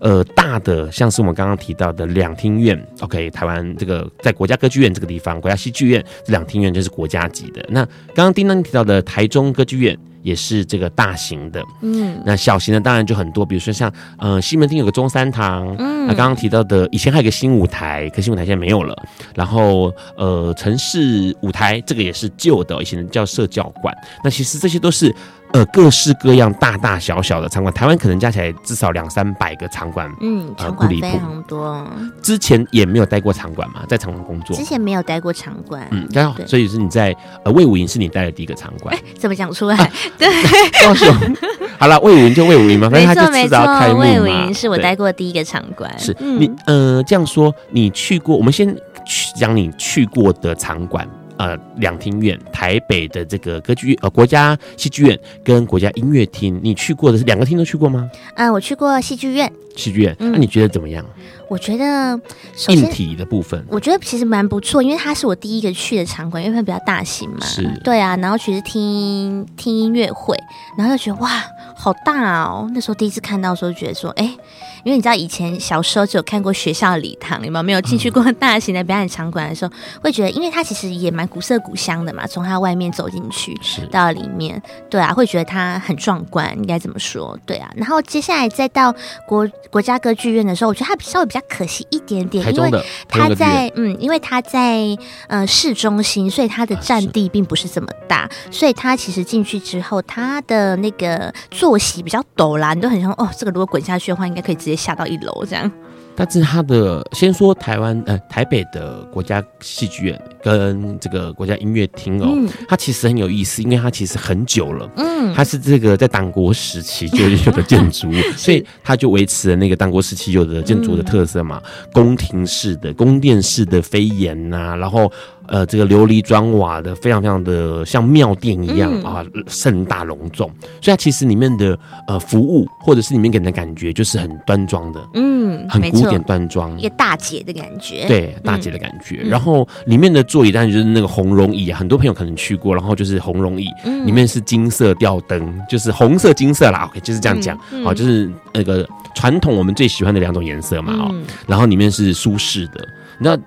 [0.00, 7.64] 呃，大的像是我们刚刚提到的两厅院，OK，台湾这个在国家歌剧院这个地方，国家戏剧院这两厅院就是国家级的。
[7.70, 9.98] 那刚刚叮当提到的台中歌剧院。
[10.28, 18.94] 也是这个大型的，嗯，那小型的当然就很多，比如说像呃西门町有个中山堂，嗯，那刚刚提到的以前还有个新舞台，可新舞台现在没有了。
[19.34, 23.94] 然后呃城市舞台这个也是旧的，以前叫社教馆。
[24.22, 25.14] 那其实这些都是。
[25.52, 30.10] 呃，各式各样、大大小小的场馆，台湾可能加起来至少两三百个场馆。
[30.20, 31.86] 嗯，场馆非常多。
[32.22, 34.54] 之前也没有待过场馆嘛，在场馆工作。
[34.56, 35.86] 之前没有待过场馆。
[35.90, 38.94] 嗯，刚好，所以是你在呃魏武营是你待的第一个场馆。
[38.94, 39.76] 哎，怎么讲出来？
[39.76, 40.28] 啊、对，
[40.84, 41.14] 告诉我。
[41.80, 44.00] 好了，魏武营就魏武营嘛，反正他就迟早开幕嘛。
[44.00, 45.92] 卫武营是我待过的第一个场馆。
[45.98, 48.36] 是、嗯、你呃这样说，你去过？
[48.36, 48.68] 我们先
[49.06, 51.08] 去讲你去过的场馆。
[51.38, 58.10] 呃，两厅院，台北的这个歌剧呃国家戏剧院跟国家音乐厅，你去过的是两个厅都去过吗？
[58.34, 59.50] 啊、我去过戏剧院。
[59.78, 61.04] 戏剧院，那、嗯啊、你觉得怎么样？
[61.48, 62.20] 我觉得
[62.68, 67.46] 硬体的部分，我觉得其实蛮不错，因为它是我第一个去的场馆，因为它比较大型嘛。
[67.46, 70.36] 是，对啊，然后其实听听音乐会，
[70.76, 71.30] 然后就觉得哇，
[71.74, 72.68] 好大哦！
[72.74, 74.36] 那时候第一次看到的时候，觉得说，哎。
[74.84, 83.52] 因为你知道以前小时候只有看过学校礼堂，有没有没有进去过大型的表演场馆的时候，会觉得，因为它其实也蛮古色古香的嘛，从它外面走进去
[83.90, 87.36] 到里面，对啊，会觉得它很壮观，应该怎么说？
[87.44, 87.68] 对啊。
[87.74, 88.94] 然后接下来再到
[89.26, 92.70] 国国家歌剧院的时候，我觉得它稍微比较可惜一点点，因为
[93.08, 94.96] 它在嗯，因为它在
[95.28, 105.70] 呃市中心，所以它的占地并不是这么大，所以它其实进去之后，它的那个坐席比较陡啦，你都很想哦，这个如果滚下去的话，应该可以直接下到一楼这样。
[106.18, 125.10] 但是它的先说台湾呃台北的国家戏剧院跟这个国家音乐厅哦，嗯、它其实很有意思，因为它其实很久了，嗯，它是这个在党国时期就有的建筑物， 所以它就维持了那个党国时期有的建筑的特色嘛，宫廷式的、宫殿式的飞檐呐、啊，然后。
[125.50, 130.46] 呃，这个琉璃砖瓦的，非常非常的像庙殿一样、嗯、啊，盛大隆重。
[130.82, 139.20] 所以它其实里面的呃服务，或者是里面给人的感觉，就是很端庄的，嗯，很古典端庄，一个大姐的感觉，对，大姐的感觉。
[139.22, 146.88] 嗯、然后里面的座椅当然就是那个红绒椅，很多朋友可能去过，然后就是红绒椅，嗯、里面是金色吊灯，就是红色、金色啦。
[146.90, 152.86] OK，就是这样讲，好、就是那个传统我们最喜欢的两种颜色嘛，哦、嗯，然后里面是舒适的，
[153.18, 153.38] 你知道。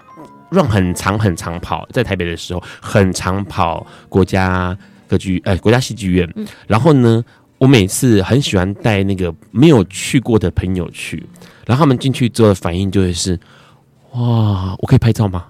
[0.52, 7.24] 让很长很长跑，在台北的时候很长跑国家歌剧呃国家戏剧院，嗯、然后呢，
[7.58, 11.26] 我每次很喜欢带那个没有去过的朋友去，
[11.65, 13.39] 然后他们进去之后的反应就会是
[14.13, 15.45] 哇，我可以拍照吗？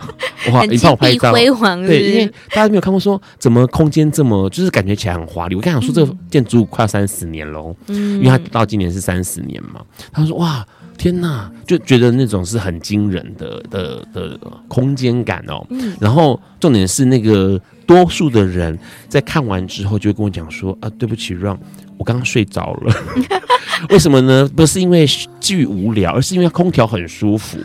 [0.52, 1.88] 哇，你帮我拍照，辉煌是是？
[1.88, 5.54] 对，因为大家没有看过说怎么空间这么就是感觉起来很华丽。
[5.54, 9.80] 我刚想说这个建筑物快要三十年喽，嗯，因为它到今年是三十年嘛，
[10.12, 10.64] 他说哇。
[10.96, 15.66] 天呐，就觉得那种是很惊人的的的空间感哦。
[15.70, 21.58] 嗯，然后重点是那个多数的人在看完之后就会跟我讲说啊，对不起，Ron，
[21.98, 22.94] 我刚刚睡着了。
[23.90, 24.48] 为什么呢？
[24.56, 25.06] 不是因为
[25.40, 27.58] 剧无聊，而是因为空调很舒服。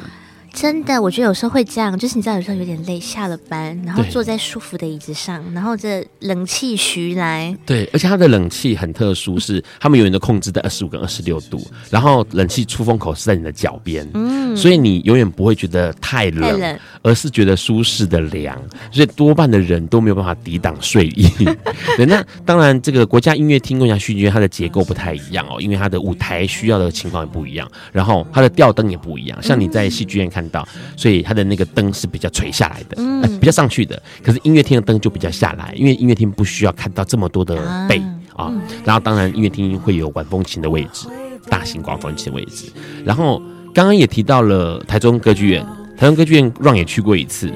[0.59, 7.55] 真的，我觉得有时候会这样，就是你知道，有时候有点累，下了班，然后坐在舒服的椅子上，然后这冷气徐来。
[7.65, 21.29] 对，而且它的冷气很特殊，是 他们永远都控制在二十五跟二十六度，然后冷气出风口是在你的脚边，嗯，所以你永远不会觉得太冷，太冷，而是觉得舒适的凉，所以多半的人都没有办法抵挡睡意。
[21.95, 30.48] 对，那当然，这个国家音乐厅、国家戏剧院它的结构不太一样哦，因为它的舞台需要的情况也不一样，然后它的吊灯也不一样，像你在戏剧院看。
[30.49, 34.01] 看到，所以它的那个灯是比较垂下来的，嗯、呃，比较上去的。
[34.23, 37.55] 可是音乐厅的灯就比较下来，因为音乐厅不需要看到这么多的
[37.87, 38.01] 背
[38.35, 38.51] 啊。
[38.83, 41.07] 然后当然音乐厅会有管风琴的位置，
[41.49, 42.65] 大型管风琴的位置。
[43.05, 43.39] 然后
[43.73, 45.65] 刚刚也提到了台中歌剧院，
[45.97, 47.51] 台中歌剧院 Ron 也去过一次，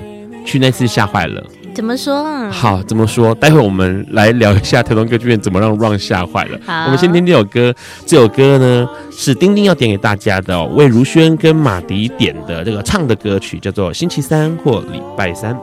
[0.45, 1.43] 去那次吓坏了。
[1.73, 2.51] 怎么说啊？
[2.51, 3.33] 好，怎么说？
[3.35, 6.59] 待会我们来聊一下台中歌剧院怎么让 Run 吓坏了。
[6.65, 7.73] 好，我们先听这首歌。
[8.05, 15.53] 这首歌呢是丁丁要点给大家的，哦，魏如萱跟马迪点的这个唱的歌曲，叫做《星期三或礼拜三》。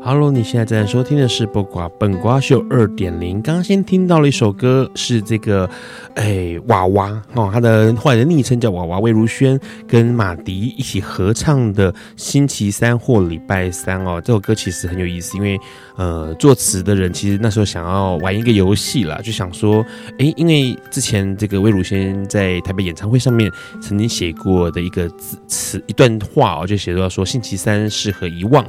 [0.00, 3.42] Hello，你现在正在收听的是《播瓜本瓜秀》二点零。
[3.42, 5.68] 刚刚先听到了一首歌，是这个，
[6.14, 9.58] 哎，娃娃哦，他的坏的昵称叫娃娃魏如萱，
[9.88, 14.22] 跟马迪一起合唱的《星期三或礼拜三》哦。
[14.24, 15.58] 这首歌其实很有意思，因为
[15.96, 19.84] 呃，作词的人其实那时候想要玩一个游戏啦，就想说，
[20.18, 23.50] 哎，因为之前这个魏如萱在台北演唱会上面
[23.82, 28.64] 曾经写过的一个字词一段话哦，就写到说星期三适合遗忘。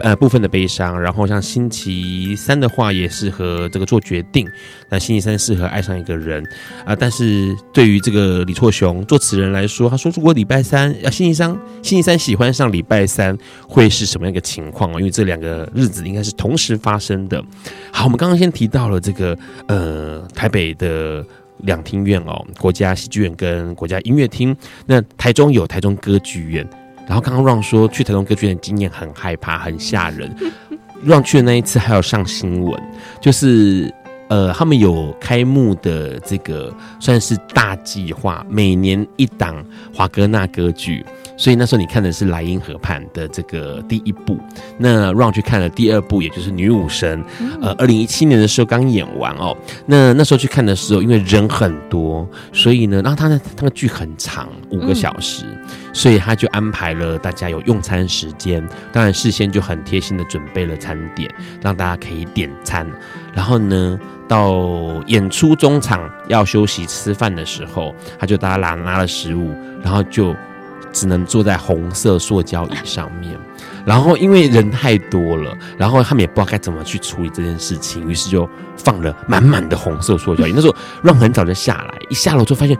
[0.00, 4.48] 呃，部分的悲伤，然后像星期三的话，也适合这个做决定。
[4.88, 6.42] 那星期三适合爱上一个人
[6.84, 11.50] 啊、但是对于这个李错雄作词人来说，他说如果礼拜三啊，星期三
[11.82, 14.92] 星期三喜欢上礼拜三，会是什么样一个情况？
[14.98, 17.42] 因为这两个日子应该是同时发生的。
[17.92, 21.24] 好，我们刚刚先提到了这个呃，台北的
[21.58, 24.56] 两厅院哦，国家戏剧院跟国家音乐厅。
[24.86, 26.68] 那台中有台中歌剧院。
[27.08, 30.32] 然后刚刚 Ron 说去台中歌剧院的经验很害怕，很吓人。
[31.06, 32.80] Ron 去的那一次还有上新闻，
[33.20, 33.92] 就是
[34.28, 41.04] 呃，他们有开幕的这个算是大计划，每年一档华格纳歌剧。
[41.36, 44.36] 所以那时候你看的是《莱茵河畔》的这个第一部，
[44.76, 47.22] 那 Ron 去看了第二部，也就是《女武神》。
[47.62, 49.56] 呃，二零一七年的时候刚演完哦。
[49.86, 55.44] 那那时候去看的时候，因为人很多，所以呢，然后他的他的剧很长，五个小时，
[55.98, 58.64] 所以他就安排了大家有用餐时间。
[58.92, 61.28] 当然事先就很贴心的准备了餐点，
[61.60, 62.86] 让大家可以点餐。
[63.34, 70.34] 然后呢，到演出中场要休息吃饭的时候，他就大家拿拿了食物，然后就。
[70.90, 73.38] 只能坐在红色塑胶椅上面，
[73.84, 80.52] 然后因为人太多了，然后他们也不知道该怎么去处理这件事情，于是就放了满满的红色塑胶椅。
[80.56, 82.76] 那时候让很早就下来，一下楼就发现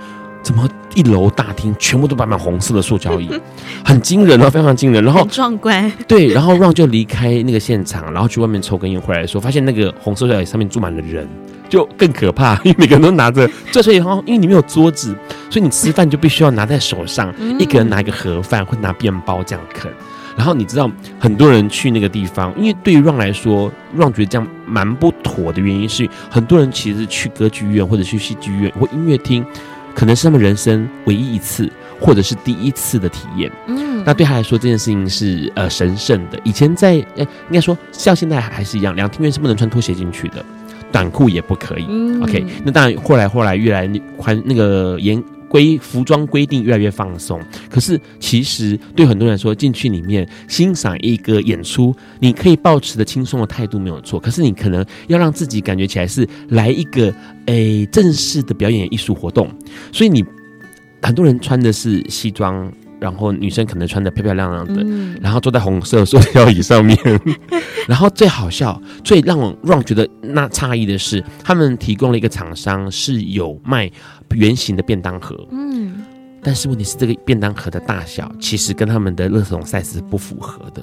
[0.49, 3.29] 怎么一楼大厅全部都摆满红色的塑胶椅，
[3.85, 5.05] 很惊人哦，非常惊人。
[5.05, 11.29] 然后壮观，对，然后让就离开那个现场，然后去外面抽根烟回来的时候，发现那个红色塑胶椅上面住满了人。
[11.69, 13.47] 就更可怕，因为每个人都拿着，
[13.83, 15.15] 所以然后因为你没有桌子，
[15.51, 19.93] 所以你吃饭就必须要拿在手上，一个人拿一个盒饭或拿面包这样啃。
[20.35, 29.45] 然后你知道很多人去那个地方，因为对于 Ron 来说，Ron 觉得这样蛮不妥的原因是，很多人其实去歌剧院或者去戏剧院或音乐厅，
[29.99, 33.51] 可能是他们人生唯一一次或者是第一次的体验。
[33.67, 36.39] 嗯，那对他来说这件事情是呃神圣的。
[36.45, 40.45] 以前在呃应该说像现在还是一样，两厅院是不能穿拖鞋进去的。
[40.93, 41.87] 短裤也不可以。
[41.89, 47.41] 嗯、OK，那当然，后来后来越来宽那个严规服装规定越来越放松。
[47.71, 54.21] 可是其实对很多人来说，进去里面欣赏一个演出，你可以保持的轻松的态度没有错。
[54.21, 57.07] 可是你可能要让自己感觉起来是来一个
[57.47, 59.49] 诶、欸、正式的表演艺术活动。
[59.93, 60.25] 所以你
[61.03, 62.71] 很多人穿的是西装。
[63.01, 66.99] 然后女生可能穿的漂漂亮亮的，嗯、然后坐在红色塑料椅上面。
[67.87, 73.89] 然后最好笑、最让我让我觉得那诧异的是，他们提供了一个厂商是有卖
[74.35, 75.37] 圆形的便当盒。
[75.51, 76.03] 嗯，
[76.43, 80.83] 但是问题是这个便当盒的大小其实跟他们的垃圾桶 size 是不符合的。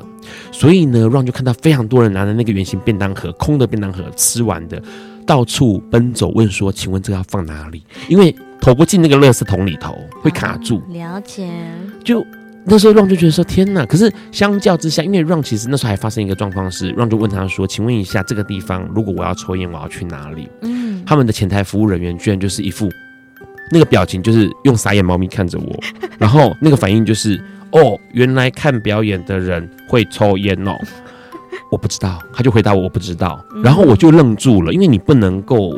[0.51, 4.81] 所以呢，，Ron 就看到非常多人拿着那个圆形便当盒，空的便当盒吃完的，
[5.25, 10.77] 到处奔走问说：“请问这个要放哪里？”因为投不进那个垃圾桶里头，会卡住。
[10.77, 11.47] 啊、了解。
[12.03, 12.25] 就
[12.67, 22.89] 那时候，Ron 就觉得说：“天哪！”可是相较之下，因为 Ron 其实那时候还发生一个状况是，Ron 就问他说：“请问一下，这个地方如果我要抽烟，我要去哪里？”嗯，他们的前台服务人员居然就是一副
[23.71, 25.80] 那个表情，就是用傻眼猫咪看着我，
[26.19, 30.73] 然后那个反应就是：“哦，原来看表演的人会抽烟哦。”
[31.71, 35.78] 我不知道，他就回答我：“我不知道。”然后我就愣住了，因为你不能够。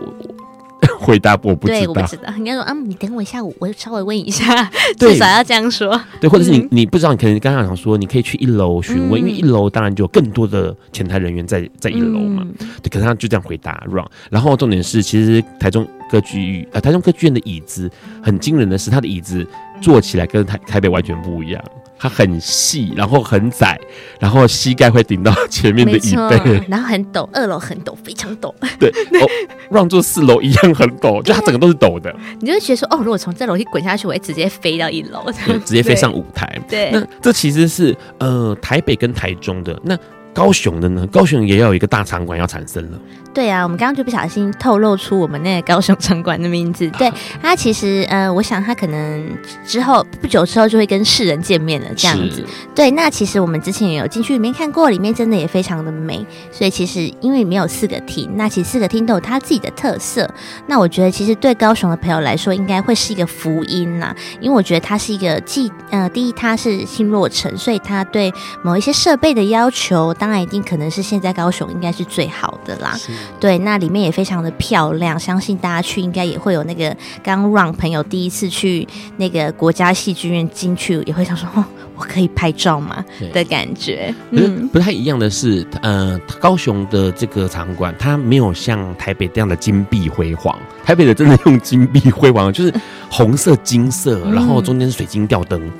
[0.99, 2.33] 回答我不知道，对，我不知道。
[2.37, 5.99] 应该说啊，你等我一下，我我稍微问一下， 至少要这样说。
[6.19, 12.45] 对，或者是你你不知道，你可能刚刚想说，你可以去一楼询问，嗯、因为一楼当然就有更多的前台人员在在一楼嘛。
[12.59, 14.07] 嗯、对，可是他就这样回答 wrong。
[14.29, 17.89] 然后重点是，其实台中歌剧呃台中歌剧院的椅子
[18.21, 19.45] 很惊人的是，他的椅子
[19.81, 21.63] 坐起来跟台台北完全不一样。
[21.99, 23.79] 它很细，然后很窄，
[24.19, 28.53] 然后膝盖会顶到前面的椅背，然后很陡，二楼很陡，非常陡。
[28.79, 28.89] 对，
[29.21, 29.27] 哦，
[29.69, 32.13] 让座四楼一样很陡，就它整个都是陡的。
[32.39, 36.47] 你就会觉得说，哦，如果从这楼梯滚下去，我会直接飞到一楼，对，直接飞上舞台。
[36.69, 39.97] 对，那这其实是呃台北跟台中的那。
[40.37, 41.07] 高雄的呢？
[41.07, 42.99] 高雄也要有一个大场馆要产生了。
[43.33, 46.87] 对啊，我们刚刚就不小心透露出我们那个高雄场馆的名字。
[46.97, 52.43] 对，它其实呃，我想它可能之后不久之后就会跟世人见面了，这样子。
[52.75, 56.25] 对，那其实我们之前也有进去里面看过，里面真的也非常的美。
[56.51, 60.27] 所以其实因为里面有四个厅，那其实四个厅都有它自己的特色。
[60.65, 72.99] 那我觉得其实对高雄的朋友来说，应该会是一个福音啦，因为我觉得它是一个既呃，第一它是新落成，所以它对某一些设备的要求当当然一定可能是现在高雄应该是最好的啦。
[73.39, 78.85] 对，那里面也非常的漂亮，相信大家去应该也会有那个刚让朋友第一次去
[79.15, 81.63] 那个国家戏剧院进去，也会想说，哦，
[81.95, 83.01] 我可以拍照吗？
[83.31, 84.13] 的感觉。
[84.31, 90.53] 嗯，不太一样的是，呃，高雄的这个场馆，它没有像台北这样的金碧辉煌。
[90.83, 92.73] 台北的真的用金碧辉煌， 就是
[93.09, 95.71] 红色、金色，然后中间是水晶吊灯。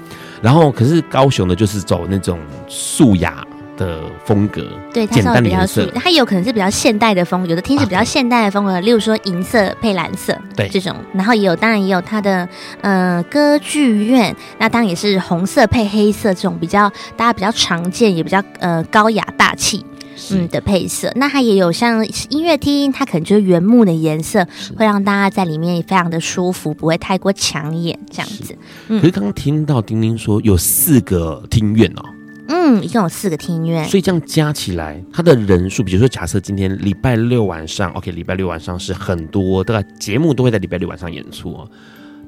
[0.42, 2.40] 然后，可是高雄的，就是走那种
[2.70, 3.46] 素雅
[3.78, 5.86] 的风格，对，简单的颜色。
[5.96, 10.96] 它有可能是比较现代的风格，有的听是比较现代的风格，啊、例如说银色配蓝色，对这种。
[11.14, 12.48] 然后也有，当然也有它的
[12.82, 19.86] 呃歌剧院，那当然也是红色配黑色这种比较大家比较常见，也比较呃高雅大气。
[20.32, 24.44] 嗯的配色，那它也有像音乐厅，它可能就是原木的颜色，
[24.76, 28.58] 会让大家在里面也非常的舒服，不会太过抢眼这样子。
[28.88, 32.04] 可是刚刚听到丁丁说有四个厅院哦，
[32.48, 41.58] 嗯，一共有四个厅院，所以这样加起来，它的人数，比如说假设今天礼拜六晚上，OK，礼拜六晚上是很多，对吧节目都会在礼拜六晚上演出。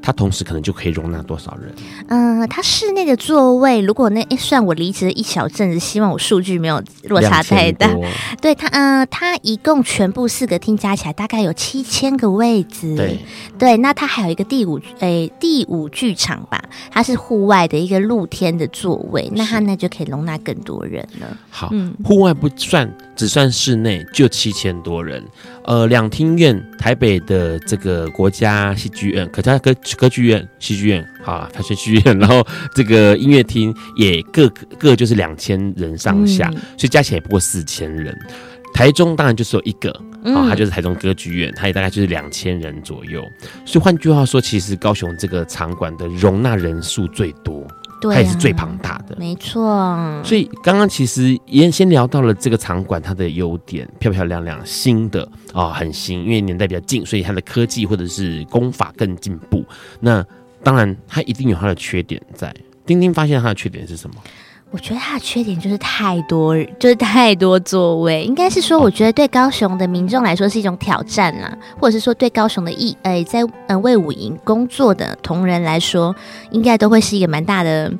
[0.01, 1.73] 它同时可能就可以容纳多少人？
[2.07, 7.89] 嗯，它室内的座位，如果那诶，算我离职了一小阵子，希望我数据没有落差太大。
[8.41, 12.95] 对它，嗯，它一共全部四个厅加起来大概有七千个位置。
[12.95, 13.19] 对
[13.57, 21.37] 对，那它还有一个第五诶第五剧场吧，它是户外的一个露天的座位，那它那就可以容纳更多人了。
[21.49, 22.89] 好，嗯，户外不算。
[23.15, 25.21] 只算室内就七千多人，
[25.65, 38.17] 呃，两厅院，台北的这个国家戏剧院、可嘉歌歌剧院、戏剧院，啊，台北戏剧院，然后这个音乐厅也各各就是两千人上下，嗯、所以加起来也不过四千人。
[38.73, 39.91] 台中当然就是有一个，
[40.23, 43.21] 啊，它就是台中歌剧院，它也大概就是两千人左右。
[43.65, 47.67] 所以换句话说，其实高雄这个场馆的容纳人数最多。
[48.01, 50.21] 对啊，它也是最庞大的，没错。
[50.23, 55.23] 所以刚刚其实也先聊到了这个场馆它的优点，漂漂亮亮，新的
[55.53, 59.63] 啊、哦，很新，因为年代比较近，所以它的科技或者是功法更进步。
[59.99, 60.25] 那
[60.63, 62.53] 当然，它一定有它的缺点在。
[62.85, 64.15] 丁丁发现它的缺点是什么？
[64.71, 68.23] 我觉得它的缺点就是太多，就是太多座位。
[68.23, 76.15] 应该是说，我觉得对高雄的民众来说是一种挑战啦，或者是说对高雄的艺，呃，在呃卫武营工作的同仁来说，
[76.51, 77.91] 应该都会是一个蛮大的。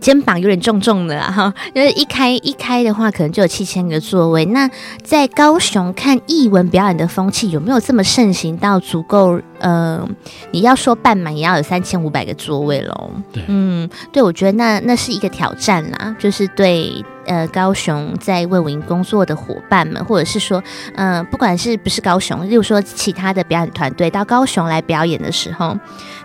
[0.00, 4.44] 肩膀有点重重的哈，因为一开一开的话，可能就有七千个座位。
[4.44, 4.70] 那
[5.02, 9.40] 在高雄看艺文表演的风气有没有这么盛行到足够？
[9.58, 10.08] 呃，
[10.50, 13.10] 你要说办满也要有三千五百个座位喽。
[13.32, 20.62] 对，嗯，对，我觉得那那是一个挑战啦，就是对呃高雄在魏武营工作的伙伴们，或者是说，
[20.94, 25.76] 嗯、呃，不管是不是高雄，例如说其他的表演团队到高雄来表演的时候。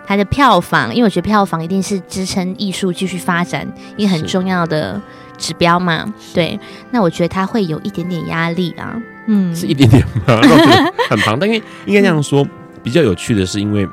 [0.06, 3.66] 它的票房，因为我觉得票房一定是支撑艺术继续发展
[3.96, 5.00] 一个很重要的
[5.38, 6.04] 指标嘛。
[6.34, 6.60] 对，
[6.90, 9.00] 那我觉得它会有一点点压力啊。
[9.28, 10.42] 嗯，是一点点吗？
[11.08, 12.46] 很庞大，因为应该这样说，
[12.84, 13.88] 比较有趣的是，因为。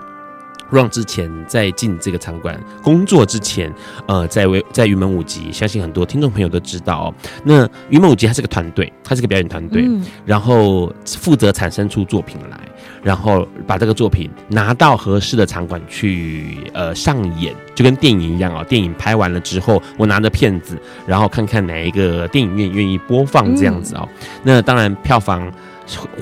[0.74, 3.70] 让之前在进这个场馆工作之前，
[4.08, 7.14] 呃，在为在云门舞集，相信很多听众朋友都知道哦。
[7.44, 12.58] 那云门舞集它是个团队，它是个表演团队，嗯、然后负责产生出作品来，
[13.04, 18.64] 然后把这个作品拿到合适的场馆去呃上演，就跟电影一样哦。
[18.64, 24.08] 电影拍完了之后，我拿着片子，然后看看哪一个电影院愿意播放这样子哦。
[24.08, 25.52] 嗯、那当然票房。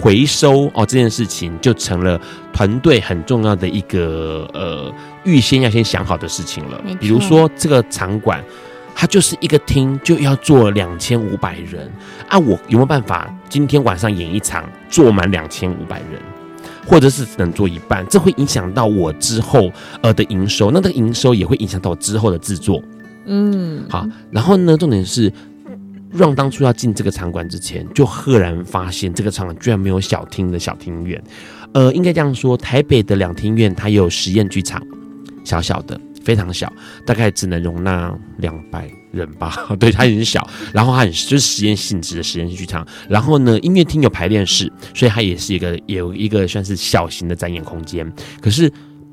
[0.01, 2.19] 回收哦，这件事情就成了
[2.51, 4.93] 团队很重要的一个呃，
[5.23, 6.81] 预先要先想好的事情了。
[6.99, 8.43] 比如说这个场馆，
[8.95, 11.91] 它就是一个厅就要坐两千五百人
[12.27, 16.19] 啊，我有没有办法今天晚上演一场坐满两千五百人，
[16.85, 18.05] 或者是只能坐一半？
[18.07, 22.81] 这会影响到我之后呃的营收，那这个营收也会影响到我之后的制作。
[23.25, 25.31] 嗯，好，然后呢，重点是。
[26.11, 31.21] 让当初要进这个场馆之前，就赫然发现这个场馆居然没有小厅的小庭院。
[31.73, 34.81] 呃，应该这样说，台北的两厅院它有实验剧场，
[35.43, 36.71] 小小的，非常小，
[37.05, 39.67] 大概只能容纳两百人吧。
[39.79, 42.83] 对，它很小，然后它很就是实验性质的实验剧场。
[43.07, 48.11] 然后呢，音乐厅有排练室，所以它也是一个有一个算是小型的展演空间。
[48.41, 48.71] 可是，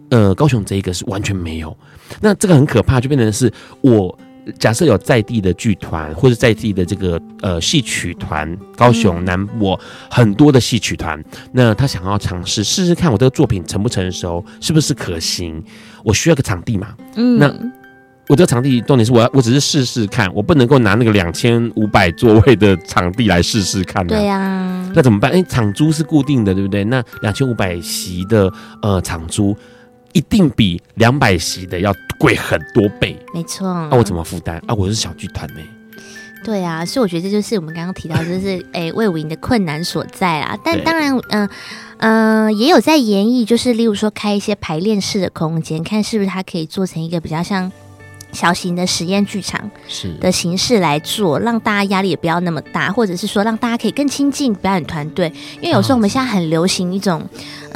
[0.09, 1.77] 呃，高雄这一个是完全没有。
[2.23, 4.19] 那这个很可怕，就变成是我。
[4.59, 9.79] 假设有在地的剧团，或者在地的这个呃戏曲团，高雄南部
[10.11, 11.23] 很多的戏曲团，
[11.53, 15.63] 那他想要尝试试试看我这个作品成不成熟，是不是可行？
[16.05, 16.95] 我需要个场地嘛？
[17.17, 17.47] 嗯，那
[18.29, 24.07] 我这个场地重点是我要，我只是试试看，我不能够拿那个两千五百座位的场地来试试看。
[24.07, 25.31] 对呀，那怎么办？
[25.33, 26.85] 哎，场租是固定的，对不对？
[26.85, 29.57] 那两千五百席的呃场租。
[30.13, 33.67] 一定比两百席的要贵很多倍，没错。
[33.67, 34.75] 那、啊、我怎么负担啊？
[34.75, 35.61] 我是小剧团呢。
[36.45, 40.57] 对啊，所以我觉得这就是我们刚刚提到，就是诶 魏武营的困难所在啦。
[40.65, 41.49] 但当然，嗯
[41.99, 47.71] 嗯、呃，也有在演绎，就是例如说开一些排练室的空间，看是不是它可以做成一个比较像。
[48.33, 55.33] 小型的实验剧场是的形式来做，让大家压力也不要那么大，或者是说让大家可以更亲近表演团队。
[55.61, 57.27] 因为有时候我们现在很流行一种，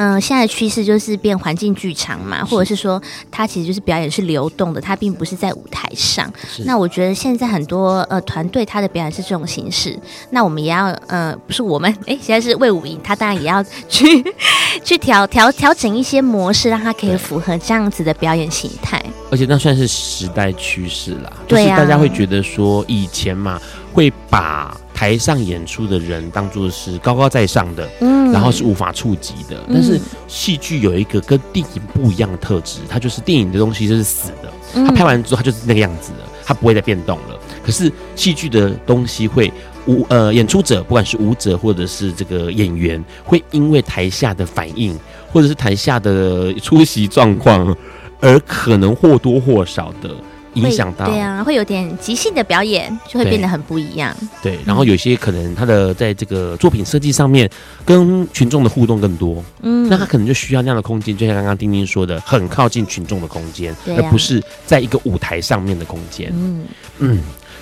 [0.01, 6.33] 嗯、呃，现在的趋势就是变环境剧场嘛，或者是说它其实就是表演是流动的，它并不是在舞台上。
[6.65, 9.95] 那我觉得现在很多呃团队他的表演是这种形式，
[10.31, 14.25] 那我们也要呃不是我们哎，现在是魏武营，他当然也要去
[14.83, 19.03] 去调调调整一些模式，让他可以符合这样子的表演形态。
[19.31, 23.61] 而且那算是时代趋势啦，就是大家会觉得说，以前嘛，
[23.93, 29.59] 会把台上演出的人当做是高高在上的，嗯，然后是无法触及的。
[29.67, 29.99] 但是
[30.29, 37.41] 戏剧有一个跟电影不一样的特质，它就是电影的东西就是死的，它拍完之后它就是那个样子的，它不会再变动了。
[37.65, 39.51] 可是戏剧的东西会
[39.87, 44.95] 舞呃，演出者不管是舞者或者是这个演员，会因为台下的反应
[45.33, 47.75] 或者是台下的出席状况。
[48.23, 50.11] 而可能或多或少的
[50.55, 54.15] 影响到，对啊，会有点即兴的表演，就会变得很不一样。
[54.43, 57.49] 对，对，然后有些可能他的在这个作品设计上面
[57.85, 66.31] 跟群众的互动更多，嗯，那他可能就需要那样的空间，就像刚刚丁丁说的，很靠近群众的空间，啊，而不是在一个舞台上面的空间。
[66.33, 66.65] 嗯。
[67.03, 67.19] 嗯，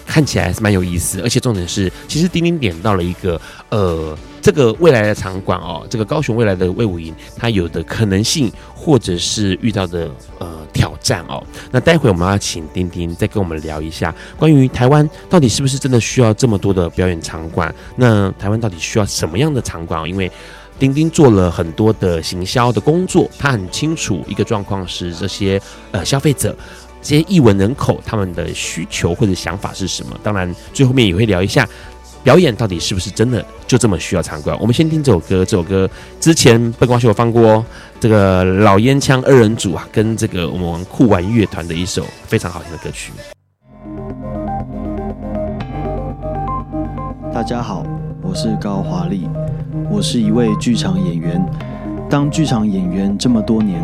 [0.09, 4.18] 看起来还是蛮有意思，而且重点是，其实丁丁点到了一个呃。
[4.40, 11.42] 这个未来的场馆哦，这个高雄未来的卫武营，它有的可能性，或者是遇到的呃挑战哦。
[11.70, 17.74] 那待会我们要请丁丁再跟我们聊一下，关于台湾到底是不是真的需要这么多的表演场馆？
[17.96, 20.09] 那台湾到底需要什么样的场馆？
[20.09, 20.30] 因为
[20.78, 26.56] 丁丁做了很多的行销的工作，他很清楚一个状况是这些呃消费者、
[27.09, 30.14] 这些艺文人口他们的需求或者想法是什么。
[30.22, 31.66] 当然，最后面也会聊一下。
[32.22, 34.54] 表演到底是不是真的就这么需要参观？
[34.61, 35.42] 我们先听这首歌。
[35.42, 35.88] 这首歌
[36.20, 37.64] 之前笨瓜秀有放过，
[37.98, 43.11] 这个老烟枪二人组啊，跟这个我们酷玩乐团的一首非常好听的歌曲。
[47.32, 47.86] 大家好，
[48.20, 49.26] 我是高华丽，
[49.90, 51.42] 我是一位剧场演员。
[52.11, 53.82] 当剧场演员这么多年，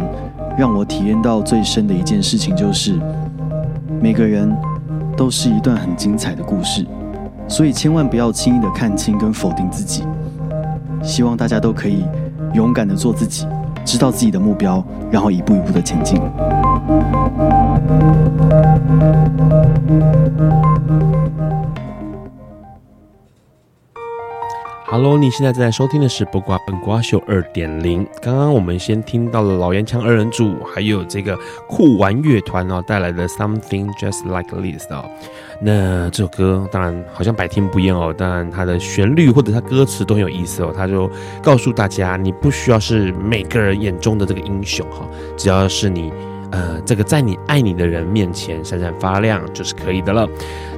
[0.57, 2.99] 让我体验到最深的一件事情就是，
[4.01, 4.55] 每个人
[5.17, 6.87] 都是一段很精彩的故事。
[7.47, 10.05] 所以千万不要轻易的看清跟否定自己。
[11.03, 12.05] 希望大家都可以
[12.55, 13.47] 勇敢的做自己，
[13.85, 16.19] 知道自己的目标，然后一步一步的前进。
[24.95, 28.07] Hello，你现在正在收听的是《不瓜本瓜秀》二点零。
[28.23, 31.37] 刚刚我们先听到了老烟枪二人组，还有这个
[31.67, 35.05] 酷玩乐团哦带来的《Something Just Like This》哦。
[35.61, 40.73] 那这首歌当然好像百听不厌哦，当然它的旋律或者它歌词都很有意思哦。
[40.73, 41.11] 他就
[41.43, 45.05] 告诉大家，你不需要是每个人眼中的这个英雄哈，
[45.37, 46.13] 只要是你
[46.53, 50.25] 呃这个在你爱你的人面前闪闪发亮就是可以的了。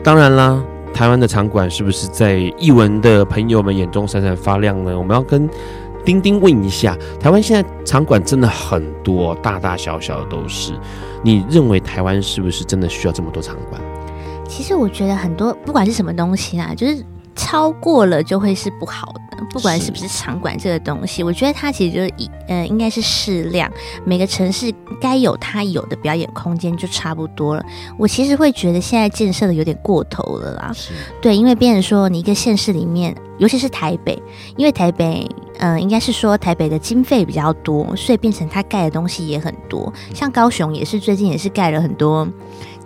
[0.03, 0.59] 当然啦。
[0.97, 4.99] 台湾的场馆是不是在译文的朋友们眼中闪闪发亮呢？
[4.99, 5.47] 我们要跟
[6.07, 10.73] 丁丁问一下，台湾现在场馆真的很多，大大小小的都是。
[11.23, 13.79] 你认为台湾是不是真的需要这么多场馆？
[14.49, 17.05] 其实我觉得很多，不管是什么东西啦，就是
[17.37, 19.21] 超过了就会是不好的。
[19.51, 23.71] 不管是不是场馆这个东西，我觉得它其实就是一呃，应该是适量。
[24.05, 27.65] 每个城市该有它有的表演空间就差不多了。
[27.99, 30.73] 我其实会觉得现在建设的有点过头了啦。
[31.21, 34.21] 对，因为变成说你一个县市里面，尤其是台北，
[34.57, 35.29] 因为台北，
[35.59, 39.93] 嗯、呃，应该是说台北的经费比较多，所以变成它盖的东西也很多。
[40.15, 42.27] 像高雄也是最近也是盖了很多。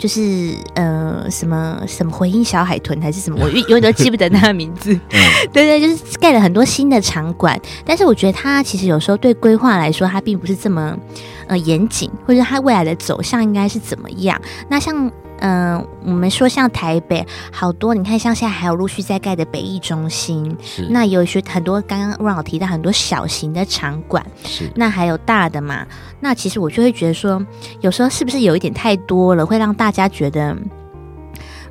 [0.01, 4.99] 就是呃什么什么回音小海豚还是什么， 我永远都记不得他的名字。
[5.53, 10.97] 对对，就是盖了很多新的场馆，但是我觉得它其实有时候对规划来说，它并不是这么
[11.45, 14.41] 呃严谨，或者它未来的走向应该是怎么样？
[14.67, 15.11] 那像。
[15.41, 20.55] 嗯、呃，我们说像台北好多，你看像现在还有陆续在盖的北艺中心，
[20.89, 25.85] 那有些很多刚刚让我提到很多小型的场馆，是那还有大的嘛？
[26.19, 27.43] 那其实我就会觉得说，
[27.81, 30.55] 有时候是不是有一点太多了，会让大家觉得，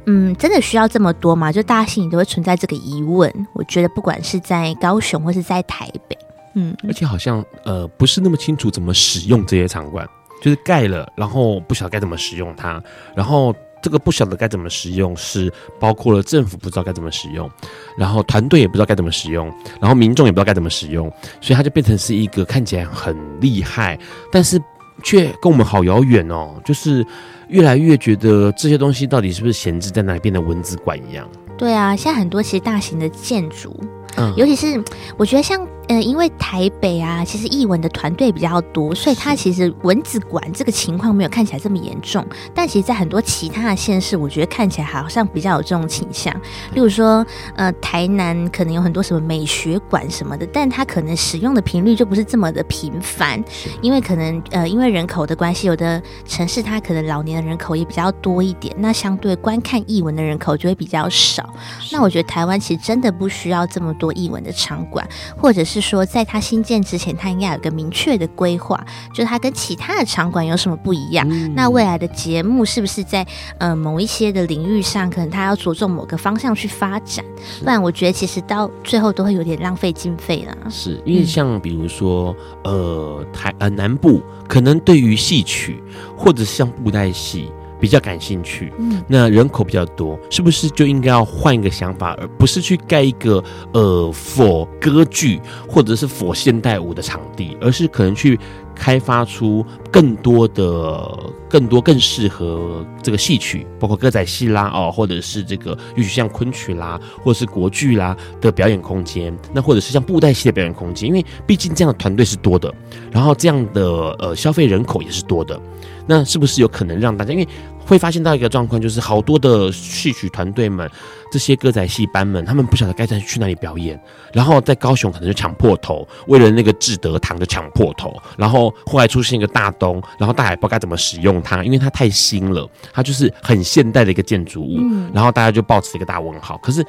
[0.06, 1.52] 嗯，真的需要这么多吗？
[1.52, 3.32] 就大家心里都会存在这个疑问。
[3.52, 6.18] 我觉得不管是在高雄或是在台北，
[6.54, 10.04] 嗯，而且好像呃不是那么清楚怎么使用这些场馆。
[10.40, 12.82] 就是盖了，然后不晓得该怎么使用它，
[13.14, 17.50] 然后这个不晓得该怎么使用，是包括了政府不知道该怎么使用，
[17.96, 21.10] 然后团队也不知道该怎么使用，然后民众也不知道该怎么使用，
[21.40, 23.98] 所以它就变成是一个看起来很厉害，
[24.32, 24.60] 但是
[25.02, 27.06] 却跟我们好遥远哦，就是
[27.48, 31.28] 越来越觉得这些东西到底是不是闲置在那里变得文字馆一样。
[31.56, 33.78] 对啊，现在很多其实大型的建筑，
[34.16, 34.82] 嗯，尤其是
[35.16, 35.66] 我觉得像。
[35.90, 42.24] 呃，因为台北啊，其实译文的团队比较多，所以它其实文字馆这个情况没有看起来这么严重。
[42.54, 46.32] 但其实，在很多其他的县市，我觉得看起来好像比较有这种倾向。
[46.74, 47.26] 例如说，
[47.56, 53.42] 呃，台南可能有很多什么美学馆什么的，但它可能使用的频率就不是这么的频繁，
[53.82, 61.52] 因为可能呃，因为人口的关系，有的城市它可能老年的人口也比较多一点，那相对观看译文的人口就会比较少。
[61.90, 65.04] 那我觉得台湾其实真的不需要这么多译文的场馆，
[65.36, 65.79] 或者是。
[65.80, 71.26] 说，在他新建之前，他应该有一个明确的规划，就是它跟其他的场馆有什么不一样。
[71.30, 73.26] 嗯、那未来的节目是不是在
[73.58, 77.24] 呃某一些的领域上，可能他要着重某个方向去发展？
[77.60, 80.70] 不然，我觉得其实到最后都会有点浪费经费了。
[80.70, 85.82] 是因为像比如说，呃，台呃南部可能对于戏曲
[86.16, 87.50] 或者像布袋戏。
[87.80, 98.38] 比较感兴趣，嗯，那人口比较多，是不是就应该要换一个想法，而不是去盖一个呃 for 歌剧或者是 for 现代舞的场地，而是可能去
[98.80, 101.06] 开发出更多的、
[101.50, 112.72] 更多更适合这个戏曲，包括歌仔戏啦，哦，或者是这个，尤其像昆曲啦，或者是国剧啦的表演空间，那或者是像布袋戏的表演空间，因为毕竟这样的团队是多的，
[113.12, 113.84] 然后这样的
[114.18, 115.60] 呃消费人口也是多的。
[116.06, 117.46] 那是不是有可能让大家，因为
[117.90, 120.88] 会发现到一个状况，就是好多的戏曲团队们，
[121.32, 124.00] 这些歌仔戏班们，他们不晓得该再去哪里表演，
[124.32, 134.78] 然后在高雄可能就抢破头，为了那个志德堂就抢破头，然后后来出现一个大东，然后大家也不知该怎么使用它，因为它太新了，它就是很现代的一个建筑物，
[135.12, 136.56] 然后大家就抱持一个大问号。
[136.58, 136.86] 可是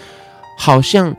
[0.55, 1.11] 好像。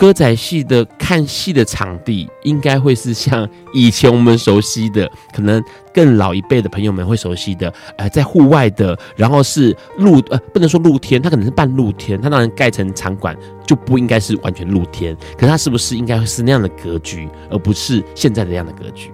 [0.00, 13.36] 歌仔戏的看戏的场地，应该会是像以前我们熟悉的，可能更老一辈的朋友们会熟悉的，呃，在户外的，然后是露呃，不能说露天，它可能是半露天，它当然盖成场馆
[13.66, 19.12] 就不应该是完全露天，可是它是不是应该是那样的格局，而不是现在的那样的格局？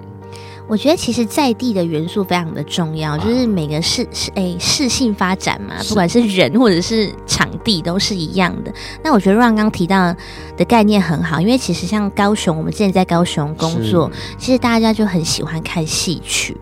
[0.68, 8.72] 我觉得其实在地的元素非常的重要，就是每个市是诶市性发展嘛，不管是人或者是场地都是一样的。
[9.02, 10.12] 那我觉得 Ron 刚刚提到
[10.56, 16.56] 的概念很好，因为其实像高雄，我们之前在高雄工作，其实大家就很喜欢看戏曲。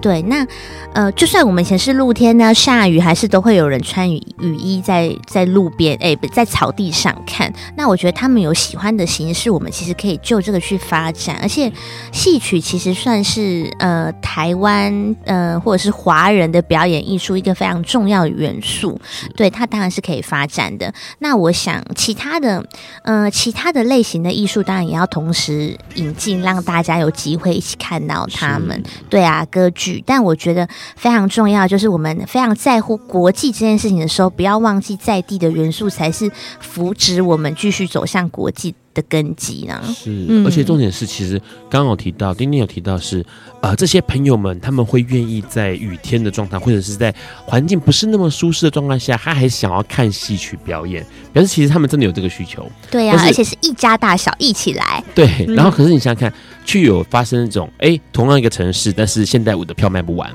[0.00, 0.46] 对，那
[0.94, 7.52] 呃，就算我们以前是露天呢，下雨还是都会有人穿雨雨衣在在路边诶，在草地上看。
[7.76, 11.38] 那我觉得他们有喜欢的形式，我们其实可以就这个去发展。
[11.42, 11.70] 而且
[12.10, 13.49] 戏曲其实算是。
[13.50, 18.98] 是呃，台湾呃，或者是华人的表演艺术一个非常重要的元素，
[19.36, 20.92] 对，它当然是可以发展的。
[21.18, 22.64] 那我想，其他的
[23.02, 28.82] 呃，其他的类型的艺术，当然也要同时引进，让大家有机会一起看到他们。
[29.08, 30.02] 对啊，歌剧。
[30.06, 36.30] 但我觉得非常重要，就是我们非常在乎国际这件事情的时候，不要忘记在地的元素，才是
[36.60, 39.80] 扶植我们继续走向国际的根基呢？
[39.94, 41.38] 是，而且重点是，其实
[41.68, 43.24] 刚刚有提到，丁丁有提到是，
[43.60, 47.14] 呃，这些朋友们他们会愿意在雨天的状态，或者是在
[47.44, 52.68] 环境不是那么舒适的状态下，他还想要看戏曲表演，表示其实他们真的有这个需求。
[52.90, 55.02] 对呀、啊，而且是一家大小一起来。
[55.14, 56.32] 对，然后可是你想想看，
[56.64, 60.28] 去有发生这种，哎，同样一个城市，但是现代舞的票卖不完，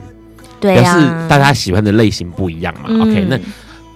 [0.61, 2.85] 对呀、啊，表示大家喜欢的类型不一样嘛。
[2.87, 3.37] 嗯、OK，那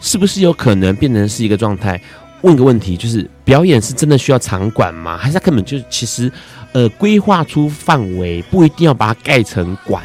[0.02, 2.02] 是不是有可能变成是一个状态？
[2.42, 5.18] 问个问题，就是表演是真的需要场馆吗？
[5.18, 6.32] 还是他根本就其实，
[6.72, 10.02] 呃，规划出范围，不一定要把它盖成馆？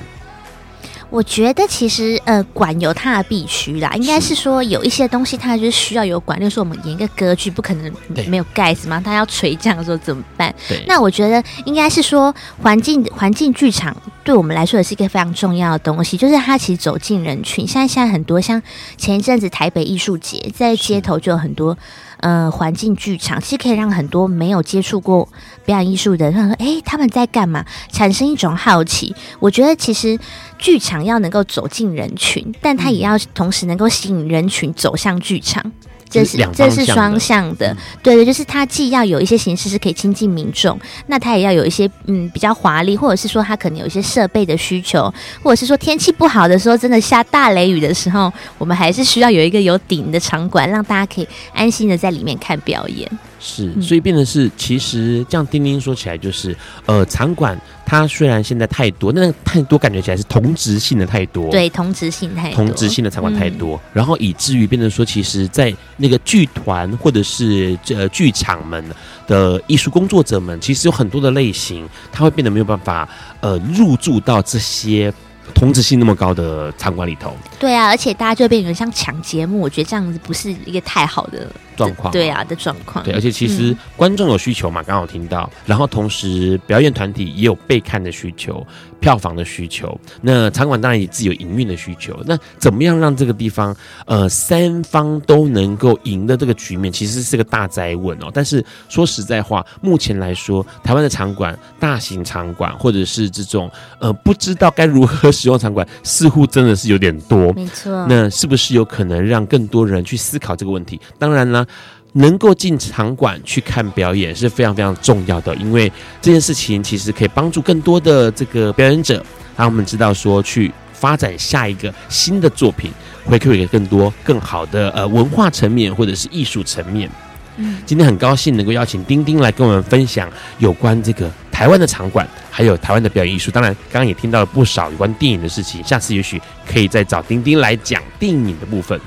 [1.10, 6.40] 我觉得其实呃，馆有它的必须啦，应该是说有一些东西它就是需要有馆。
[6.40, 7.92] 例如说我们演一个歌剧，不可能
[8.26, 10.52] 没有盖子嘛，它要垂降的时候怎么办？
[10.88, 17.64] 那我觉得应该是说环境环境剧场对我们来说也是一个非常重要的东西，就是它其实走进人群。
[17.64, 18.60] 现在现在很多像
[18.96, 21.78] 前一阵子台北艺术节，在街头就有很多。
[22.18, 25.28] 呃，环境剧场其实可以让很多没有接触过
[25.64, 29.14] 表演艺术的人说：“哎，他们在干嘛？”产生一种好奇。
[29.40, 30.18] 我觉得其实
[30.58, 35.72] 剧场要能够走进人群，但它也要同时能够吸引人群走向剧场。
[36.14, 45.12] 这是这是双向的，对对，就是它既要有一些形式是可以亲近民众，那它也要有一些嗯比较华丽，或者是说它可能有一些设备的需求，
[45.42, 53.10] 或者是说天气不好的时候，真的下大雷雨的时候，我们还是需要有一个有顶的场馆，让大家可以安心的在里面看表演。
[53.46, 68.82] 是，所以变得是，其实这样丁丁说起来就是，呃，场馆它虽然现在太多，那太多感觉起来是同质性的太多，对，同质性太多，同质性的场馆太多，嗯、然后以至于变成说，其实，在那个剧团或者是呃剧场们
[69.26, 73.06] 的艺术工作者们，其实有很多的类型，它会变得没有办法
[73.40, 75.12] 呃入驻到这些。
[75.54, 83.04] 同质性那么高的场馆里头，对啊，而且大家就变成像抢节目，我觉得这样子不是一个太好的状况，对啊的状况。
[83.04, 88.64] 对，而且其实观众有需求嘛，刚好听到，然后同时表演团体也有被看的需求。
[89.00, 92.18] 票房的需求，那场馆当然也自有营运的需求。
[92.24, 98.30] 那怎么样让这个地方，呃，三方都能够赢的这个局面，其实是个大灾问哦。
[98.32, 107.52] 但是说实在话，目前来说，台湾的场馆、大型场馆或者是这种呃不知道该如何使用场馆，似乎真的是有点多。
[107.52, 108.06] 没错。
[108.08, 110.98] 那是不是有可能让更多人去思考这个问题？
[111.18, 111.70] 当然呢。
[112.16, 115.90] 能够进场馆去看表演是非常非常重要的，因为
[116.22, 119.20] 这件事情其实可以帮助更多的这个表演者，
[119.56, 122.92] 让我们知道说去发展下一个新的作品，
[123.24, 127.10] 回馈给更多更好的呃文化层面或者是艺术层面。
[127.56, 133.50] 嗯，今天很高兴能够邀请丁丁来跟我们分享有关这个台湾的场馆，还有台湾的表演艺术。
[133.50, 139.00] 当然，刚刚也听到了不少有关电影的事情，下次也许可以再找丁丁来讲电影的部分。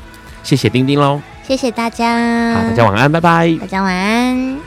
[0.43, 1.21] 谢谢丁丁喽。
[1.47, 3.57] 谢谢大家，好，大家晚安，拜拜。
[3.61, 4.57] 大家晚安。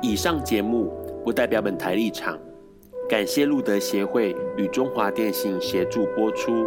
[0.00, 0.90] 以上节目
[1.22, 2.38] 不代表本台立场，
[3.10, 6.66] 感谢路德协会与中华电信协助播出。